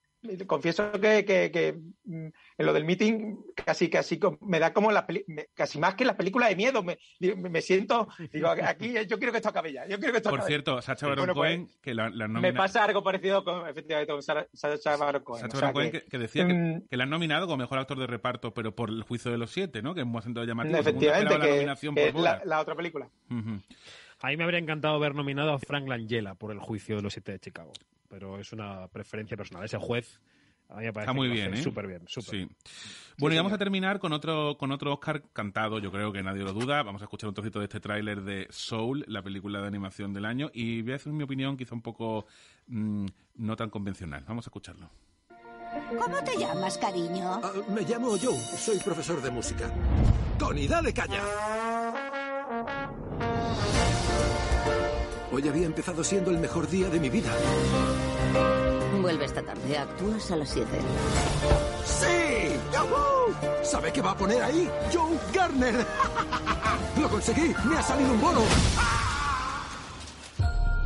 [0.47, 1.73] confieso que, que- que,
[2.05, 2.27] mm,
[2.59, 6.05] en lo del meeting casi casi me da como la peli- me- casi más que
[6.05, 6.83] las películas de miedo.
[6.85, 9.87] Me, me- me siento, digo, aquí yo quiero que esto acabe ya.
[9.89, 10.49] Yo quiero que esto Por acabe.
[10.51, 13.69] cierto, Sacha Baron Bueno, pues, Cohen, que la, la me nomina- pasa algo parecido con,
[13.69, 15.41] efectivamente, con Sacha Baron Cohen.
[15.43, 17.47] Sacha O sea Baron Cohen que- que, que decía que, mm, que la han nominado
[17.47, 19.93] como mejor actor de reparto, pero por el juicio de los siete, ¿no?
[19.95, 20.79] Que es un acento llamativo.
[20.79, 23.09] Efectivamente, esperaba la que, nominación que por es la, otra película.
[23.29, 23.61] Ujú.
[24.23, 27.13] A mí me habría encantado haber nominado a Frank Langella por el juicio de los
[27.13, 27.73] siete de Chicago.
[28.09, 29.65] Pero es una preferencia personal.
[29.65, 30.21] Ese juez
[30.69, 31.63] a mí me parece Está muy que bien, ¿eh?
[31.63, 32.37] Súper bien, súper Sí.
[32.37, 32.57] bien.
[33.19, 33.57] Bueno, y vamos señor.
[33.57, 36.83] a terminar con otro, con otro Oscar cantado, yo creo que nadie lo duda.
[36.83, 40.25] Vamos a escuchar un trocito de este tráiler de Soul, la película de animación del
[40.25, 42.27] año, y voy a decir mi opinión quizá un poco
[42.69, 43.07] mm,
[43.37, 44.25] no tan convencional.
[44.27, 44.89] Vamos a escucharlo.
[45.99, 47.41] ¿Cómo te llamas, cariño?
[47.43, 49.71] Ah, me llamo Joe, soy profesor de música.
[50.39, 51.23] Tony, dale caña.
[55.33, 57.31] Hoy había empezado siendo el mejor día de mi vida.
[59.01, 59.79] Vuelve esta tarde.
[59.79, 60.69] Actúas a las 7.
[61.85, 62.57] ¡Sí!
[62.73, 63.35] ¡Yahoo!
[63.65, 64.69] ¿Sabe qué va a poner ahí?
[64.93, 65.75] Joe Garner.
[67.01, 67.55] ¡Lo conseguí!
[67.69, 68.41] ¡Me ha salido un bono!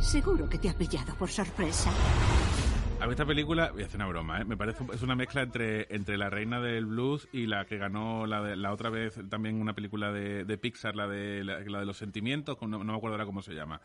[0.01, 1.91] Seguro que te ha pillado por sorpresa.
[2.99, 4.45] A mí esta película, voy a hacer una broma, ¿eh?
[4.45, 8.25] me parece es una mezcla entre, entre La Reina del Blues y la que ganó
[8.25, 11.79] la, de- la otra vez también una película de, de Pixar, la de, la, la
[11.81, 13.81] de los sentimientos, con- no, no me acuerdo ahora cómo se llama.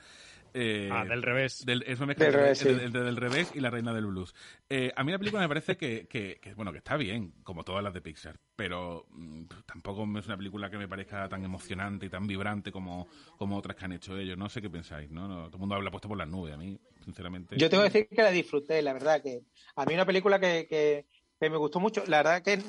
[0.54, 1.64] Eh, Ah, del revés.
[1.64, 2.68] del- es una mezcla Del revés, sí.
[2.68, 4.34] entre- entre del revés y La Reina del Blues.
[4.68, 7.64] Eh, a mí la película me parece que, que- que, bueno, que está bien, como
[7.64, 12.06] todas las de Pixar, pero mm, tampoco es una película que me parezca tan emocionante
[12.06, 14.36] y tan vibrante como, como otras que han hecho ellos.
[14.36, 15.26] No sé qué pensáis, ¿no?
[15.26, 17.56] No, todo el mundo habla puesto por las nubes, a mí, sinceramente.
[17.56, 19.40] Yo tengo que decir que la disfruté, la verdad, que
[19.76, 21.06] a mí una película que, que-
[21.40, 22.04] que me gustó mucho.
[22.06, 22.62] La verdad que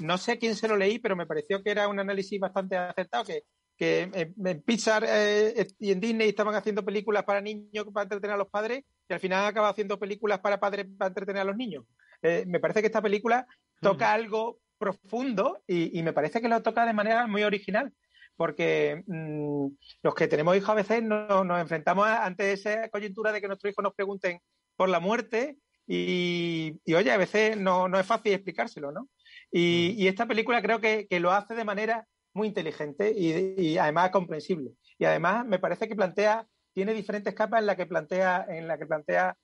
[0.00, 3.24] no sé quién se lo leí, pero me pareció que era un análisis bastante acertado,
[3.24, 3.44] que,
[3.80, 8.34] que en, en Pixar eh, y en Disney estaban haciendo películas para niños para entretener
[8.34, 11.56] a los padres y al final acaba haciendo películas para padres para entretener a los
[11.56, 11.86] niños.
[12.20, 13.46] Eh, me parece que esta película
[13.80, 17.90] toca algo profundo y, y me parece que lo toca de manera muy original
[18.36, 19.66] porque mm,
[20.02, 23.48] los que tenemos hijos a veces no- nos enfrentamos a- ante esa coyuntura de que
[23.48, 24.40] nuestros hijos nos pregunten
[24.76, 25.56] por la muerte
[25.86, 29.08] y, y, oye, a veces no, no es fácil explicárselo, ¿no?
[29.50, 33.78] Y, y esta película creo que, que lo hace de manera muy inteligente y, y
[33.78, 34.72] además comprensible.
[34.98, 38.78] Y además me parece que plantea, tiene diferentes capas en la que plantea, en la
[38.78, 39.36] que plantea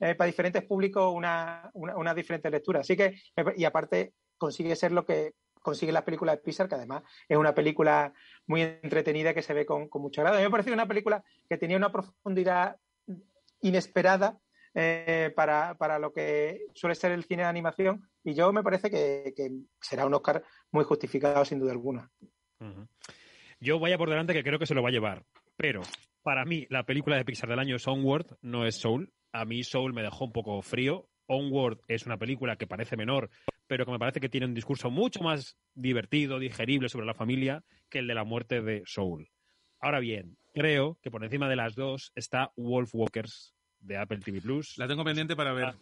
[0.00, 2.80] eh, para diferentes públicos una, una, una diferente lectura.
[2.80, 3.14] Así que,
[3.56, 7.54] y aparte consigue ser lo que consigue las películas de Pixar, que además es una
[7.54, 8.12] película
[8.46, 10.36] muy entretenida que se ve con, con mucho agrado.
[10.36, 12.76] A mí me pareció una película que tenía una profundidad
[13.60, 14.40] inesperada
[14.74, 18.90] eh, para, para lo que suele ser el cine de animación y yo me parece
[18.90, 19.50] que, que
[19.80, 22.10] será un Oscar muy justificado sin duda alguna.
[23.60, 25.24] Yo vaya por delante que creo que se lo va a llevar.
[25.56, 25.82] Pero
[26.22, 29.12] para mí, la película de Pixar del año es Onward, no es Soul.
[29.32, 31.08] A mí Soul me dejó un poco frío.
[31.26, 33.30] Onward es una película que parece menor,
[33.66, 37.64] pero que me parece que tiene un discurso mucho más divertido, digerible sobre la familia
[37.88, 39.28] que el de la muerte de Soul.
[39.80, 44.40] Ahora bien, creo que por encima de las dos está Wolf Walkers de Apple TV
[44.40, 44.78] Plus.
[44.78, 45.74] La tengo pendiente para ver.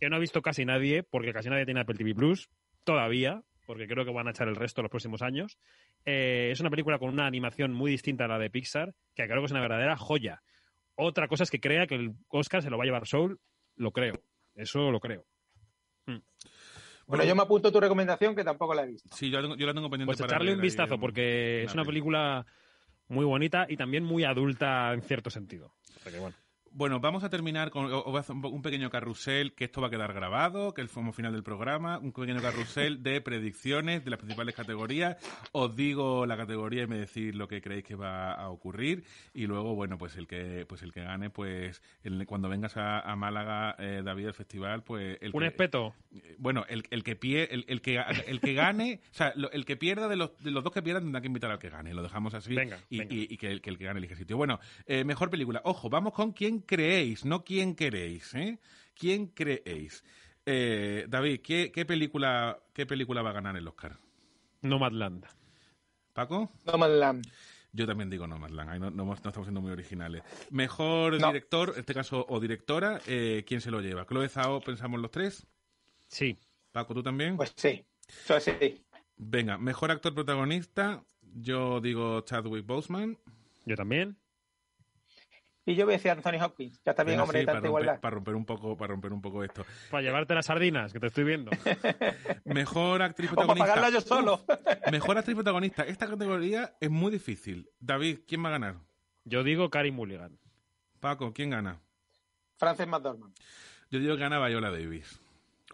[0.00, 2.50] que no ha visto casi nadie, porque casi nadie tiene Apple TV Plus,
[2.82, 5.58] todavía, porque creo que van a echar el resto los próximos años.
[6.04, 9.40] Eh, es una película con una animación muy distinta a la de Pixar, que creo
[9.40, 10.42] que es una verdadera joya.
[10.96, 13.38] Otra cosa es que crea que el Oscar se lo va a llevar Soul,
[13.76, 14.14] lo creo.
[14.56, 15.24] Eso lo creo.
[16.06, 16.18] Hmm.
[17.06, 19.14] Bueno, yo me apunto tu recomendación, que tampoco la he visto.
[19.14, 21.62] Sí, yo, la tengo- yo la tengo pendiente Pues para echarle un ver vistazo, porque
[21.64, 22.44] es una película
[23.08, 25.74] muy bonita y también muy adulta en cierto sentido.
[25.96, 26.36] O sea que bueno.
[26.74, 30.72] Bueno, vamos a terminar con hacer un, pequeño carrusel, que esto va a quedar grabado,
[30.72, 35.18] que es como final del programa, un pequeño carrusel de predicciones de las principales categorías.
[35.52, 39.04] Os digo la categoría y me decís lo que creéis que va a ocurrir
[39.34, 43.00] y luego, bueno, pues el que pues el que gane, pues el- cuando vengas a,
[43.00, 45.94] a Málaga, eh, David, al festival, pues el Un que, espeto.
[46.14, 49.50] eh, bueno, el, el que pie, el, el que el que gane, o sea, lo-
[49.50, 51.68] el que pierda de los, de los dos que pierdan tendrá que invitar al que
[51.68, 51.92] gane.
[51.92, 53.14] Lo dejamos así Venga, y, venga.
[53.14, 54.38] y- y que, el, que el que gane elige sitio.
[54.38, 55.60] Bueno, eh, mejor película.
[55.64, 58.58] Ojo, vamos con quién creéis, no quién queréis, ¿eh?
[58.94, 60.04] ¿Quién creéis?
[60.46, 63.98] Eh, David, ¿qué, qué película qué película va a ganar el Oscar?
[64.62, 65.24] Nomadland.
[66.12, 66.50] ¿Paco?
[66.66, 67.26] Nomadland.
[67.74, 70.22] Yo también digo Nomadland, ahí no, no, estamos siendo muy originales.
[70.50, 71.28] Mejor No.
[71.28, 74.04] director, en este caso, o directora, eh, ¿quién se lo lleva?
[74.06, 75.46] ¿Chloe Zhao pensamos los tres?
[76.08, 76.38] Sí.
[76.70, 77.36] Paco, ¿tú también?
[77.36, 77.82] Pues sí.
[78.06, 78.84] Eso sí.
[79.16, 83.16] Venga, mejor actor protagonista, yo digo Chadwick Boseman.
[83.64, 84.18] Yo también.
[85.64, 87.68] Y yo voy a decir Anthony Hopkins, ya está bien, hombre, sí, de para, tanta
[87.68, 88.00] romper, igualdad.
[88.00, 89.64] para romper un poco, para romper un poco esto.
[89.90, 91.52] Para llevarte las sardinas, que te estoy viendo.
[92.44, 93.74] Mejor actriz O para protagonista.
[93.74, 94.44] pagarla yo solo.
[94.90, 95.84] Mejor actriz protagonista.
[95.84, 97.70] Esta categoría es muy difícil.
[97.78, 98.74] David, ¿quién va a ganar?
[99.24, 100.36] Yo digo Carey Mulligan.
[100.98, 101.80] Paco, ¿quién gana?
[102.56, 103.34] Frances McDormand.
[103.90, 105.20] Yo digo que gana Viola Davis.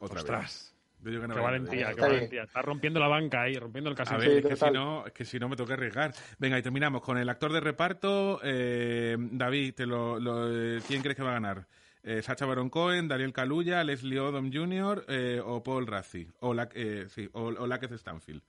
[0.00, 0.42] Otra Ostras.
[0.42, 0.74] vez.
[1.02, 2.42] Yo digo que Qué valentía, qué valentía.
[2.42, 4.18] Está rompiendo la banca ahí, rompiendo el A casino.
[4.18, 6.12] ver, es que, si no, es que si no me toca arriesgar.
[6.38, 8.40] Venga, y terminamos con el actor de reparto.
[8.42, 11.66] eh, David, te lo, lo, eh, ¿quién crees que va a ganar?
[12.02, 15.04] Eh, Sacha Baron Cohen, Daniel Kaluuya, Leslie Odom Jr.
[15.08, 16.26] eh, o Paul Razzi.
[16.40, 18.42] O, la, eh, sí, o, o Stanfield.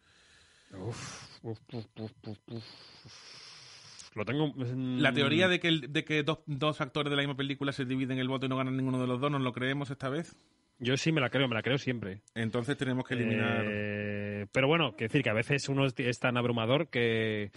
[0.78, 4.16] Uf, uf, uf, uf, uf, uf.
[4.16, 4.54] Lo tengo.
[4.58, 7.86] La teoría de que, el- de que dos, dos actores de la misma película se
[7.86, 10.36] dividen el voto y no ganan ninguno de los dos, ¿nos lo creemos esta vez?
[10.80, 12.22] Yo sí me la creo, me la creo siempre.
[12.34, 13.66] Entonces tenemos que eliminar.
[13.68, 17.52] Eh, pero bueno, que decir que a veces uno es, tan abrumador que.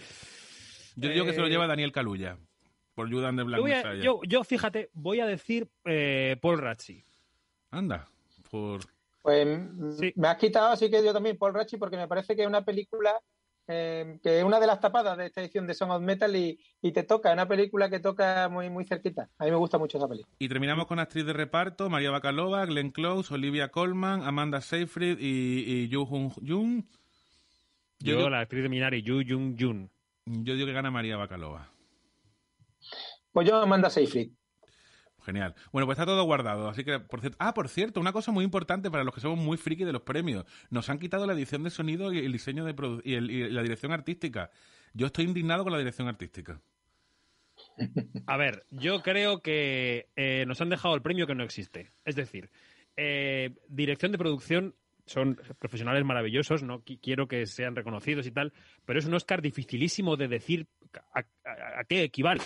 [0.95, 2.37] Yo digo que se lo eh, lleva Daniel Kaluuya.
[2.93, 7.03] Por Judan de Black Yo, a- yo, yo, fíjate, voy a decir eh, Paul Ratchi.
[7.71, 8.07] Anda.
[8.51, 8.81] Por...
[9.23, 9.47] Pues
[10.15, 12.63] me has quitado, así que yo también, Paul Rachi, porque me parece que es una
[12.63, 13.19] película
[13.67, 16.59] eh, que es una de las tapadas de esta edición de Song of Metal y,
[16.81, 19.29] y te toca, es una película que toca muy, muy cerquita.
[19.37, 20.33] A mí me gusta mucho esa película.
[20.39, 25.63] Y terminamos con actriz de reparto, María Bacalova, Glenn Close, Olivia Colman, Amanda Seyfried y,
[25.65, 26.83] y Yoo Jung Jung.
[27.99, 29.89] Yo, digo- la actriz de Minari, Yu Jung Jun.
[30.25, 31.69] Yo digo que gana María Bacalova.
[33.31, 34.31] Pues yo Amanda Seyfried.
[35.25, 35.55] Genial.
[35.71, 36.67] Bueno, pues está todo guardado.
[36.67, 37.37] Así que, por cierto.
[37.39, 40.01] Ah, por cierto, una cosa muy importante para los que somos muy friki de los
[40.01, 40.45] premios.
[40.69, 43.91] Nos han quitado la edición de sonido y el diseño de produ- y, la dirección
[43.93, 44.49] artística.
[44.93, 46.59] Yo estoy indignado con la dirección artística.
[48.27, 51.91] A ver, yo creo que eh, nos han dejado el premio que no existe.
[52.03, 52.49] Es decir,
[52.97, 58.53] eh, dirección de producción son profesionales maravillosos, no Qui- quiero que sean reconocidos y tal,
[58.85, 60.67] pero es un Oscar dificilísimo de decir
[61.13, 62.41] a qué equivale.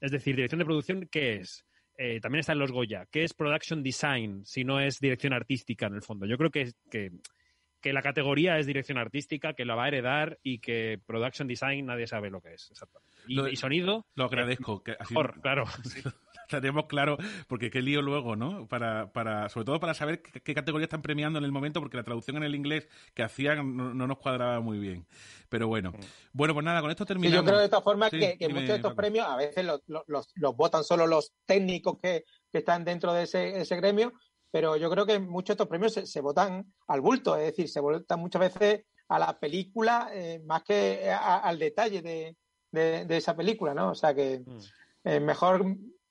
[0.00, 1.64] Es decir, dirección de producción, ¿qué es?
[2.00, 3.06] Eh, también están los Goya.
[3.10, 6.26] ¿Qué es production design si no es dirección artística en el fondo?
[6.26, 7.10] Yo creo que, que,
[7.80, 11.86] que la categoría es dirección artística, que la va a heredar y que production design
[11.86, 12.70] nadie sabe lo que es.
[12.70, 13.08] exactamente.
[13.26, 14.82] Y, Lo- y sonido, Lo agradezco.
[14.82, 15.64] Que así mejor, claro.
[16.48, 18.66] Tenemos claro, porque qué lío luego, ¿no?
[18.68, 21.98] Para, para, sobre todo para saber qué, qué categoría están premiando en el momento, porque
[21.98, 25.06] la traducción en el inglés que hacían no, no nos cuadraba muy bien.
[25.50, 25.92] Pero bueno.
[26.32, 27.44] Bueno, pues nada, con esto Sí, terminamos.
[27.44, 28.96] yo creo de formas Sí, que, que dime, muchos de estos Paco.
[28.96, 33.12] premios a veces los, los- los- los votan solo los técnicos que, que están dentro
[33.12, 34.14] de ese, ese gremio,
[34.50, 37.68] pero yo creo que muchos de estos premios se, se votan al bulto, es decir,
[37.68, 42.36] se votan muchas veces a la película eh, más que a- al detalle de,
[42.70, 43.90] de- de esa película, ¿no?
[43.90, 44.42] O sea que
[45.04, 45.64] eh, mejor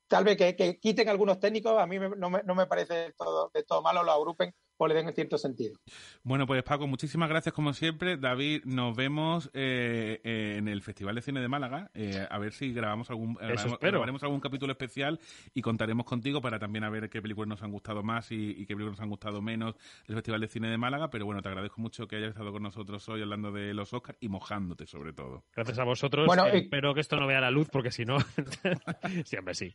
[0.07, 2.93] tal vez que, que quiten algunos técnicos, a mí me- no, me, no me parece
[2.93, 5.80] de todo, de todo malo, lo agrupen o le den en cierto sentido.
[6.23, 8.17] Bueno, pues Paco, muchísimas gracias como siempre.
[8.17, 11.89] David, nos vemos eh, eh, en el Festival de Cine de Málaga.
[11.93, 15.19] eh, a ver si grabamos algún, grabamos- grabaremos algún capítulo especial
[15.53, 18.65] y contaremos contigo para también a ver qué películas nos han gustado más y, y
[18.65, 19.75] qué películas nos han gustado menos
[20.07, 21.09] del Festival de Cine de Málaga.
[21.09, 24.17] Pero bueno, te agradezco mucho que hayas estado con nosotros hoy hablando de los Oscars
[24.21, 25.43] y mojándote sobre todo.
[25.55, 26.25] Gracias a vosotros.
[26.28, 28.17] Bueno, Eh, y- Espero que esto no vea la luz, porque si no,
[29.25, 29.73] siempre sí.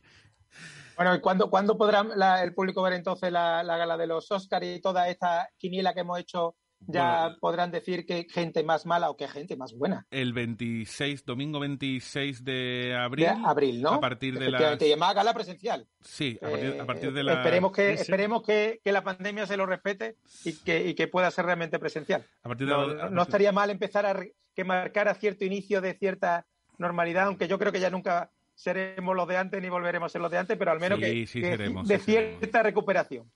[0.95, 4.31] Bueno, ¿y cuándo, cuándo podrá la- el público ver entonces la, la gala de los
[4.31, 9.09] Oscars y toda esta quiniela que hemos hecho ya podrán decir que gente más mala
[9.09, 10.05] o que gente más buena.
[10.11, 13.23] El 26, domingo 26 de abril.
[13.25, 13.93] De abril, ¿no?
[13.93, 14.71] A partir de la.
[14.73, 15.87] Además gala presencial.
[16.01, 17.33] Sí, a partir, a partir de Eh, la.
[17.35, 21.31] Esperemos, que, esperemos que, que la pandemia se lo respete y que, y que pueda
[21.31, 22.25] ser realmente presencial.
[22.43, 24.21] A partir de No, la- no estaría mal empezar a
[24.53, 26.45] que marcara cierto inicio de cierta
[26.77, 30.21] normalidad, aunque yo creo que ya nunca seremos los de antes ni volveremos a ser
[30.21, 32.39] los de antes, pero al menos Sí, que, sí que seremos, de sí seremos.
[32.39, 33.31] cierta recuperación.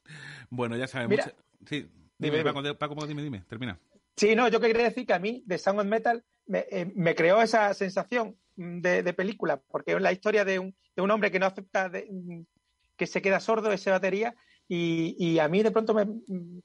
[0.49, 1.11] Bueno, ya sabemos.
[1.11, 1.25] Mira.
[1.65, 1.81] Sí.
[2.19, 2.73] Dime, Dime, dime.
[2.75, 3.79] Paco, Paco, dime, dime, termina.
[4.15, 7.13] Sí, no, yo quería decir que a mí The Sound of Metal me, eh, me
[7.13, 11.29] creó esa sensación de, de película, porque es la historia de un, de un hombre
[11.29, 12.07] que no acepta, de-
[12.95, 14.33] que se queda sordo, esa batería,
[14.67, 16.07] y, y a mí de pronto me-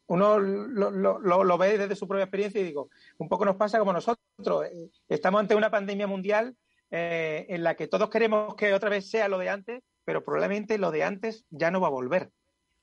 [0.06, 2.88] uno lo, lo- lo- lo ve desde su propia experiencia y digo,
[3.18, 6.56] un poco nos pasa como nosotros, eh, estamos ante una pandemia mundial
[6.94, 10.76] eh, en la que todos queremos que otra vez sea lo de antes, pero probablemente
[10.76, 12.30] lo de antes ya no va a volver.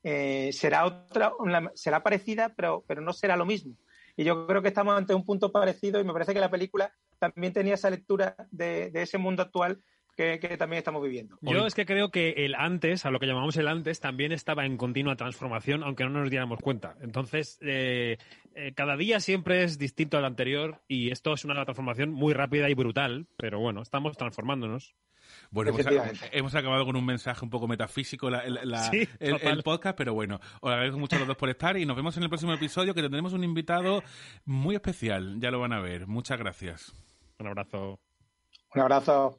[0.02, 1.32] Eh, será otra,
[1.74, 3.76] será parecida, pero, pero no será lo mismo.
[4.16, 6.92] Y yo creo que estamos ante un punto parecido y me parece que la película
[7.20, 9.80] también tenía esa lectura de, de ese mundo actual
[10.20, 11.38] que, que también estamos viviendo.
[11.40, 14.66] Yo es que creo que el antes, a lo que llamamos el antes, también estaba
[14.66, 16.96] en continua transformación, aunque no nos diéramos cuenta.
[17.00, 18.18] Entonces, eh,
[18.54, 22.68] eh, cada día siempre es distinto al anterior y esto es una transformación muy rápida
[22.68, 24.94] y brutal, pero bueno, estamos transformándonos.
[25.50, 25.70] Bueno,
[26.32, 29.96] hemos, acabado con un mensaje un poco metafísico la- la- la- Sí, el, el podcast,
[29.96, 32.28] pero bueno, os agradezco mucho a los dos por estar y nos vemos en el
[32.28, 34.02] próximo episodio que tendremos un invitado
[34.44, 36.06] muy especial, ya lo van a ver.
[36.08, 36.92] Muchas gracias.
[37.38, 38.00] Un abrazo.
[38.74, 39.38] Un abrazo.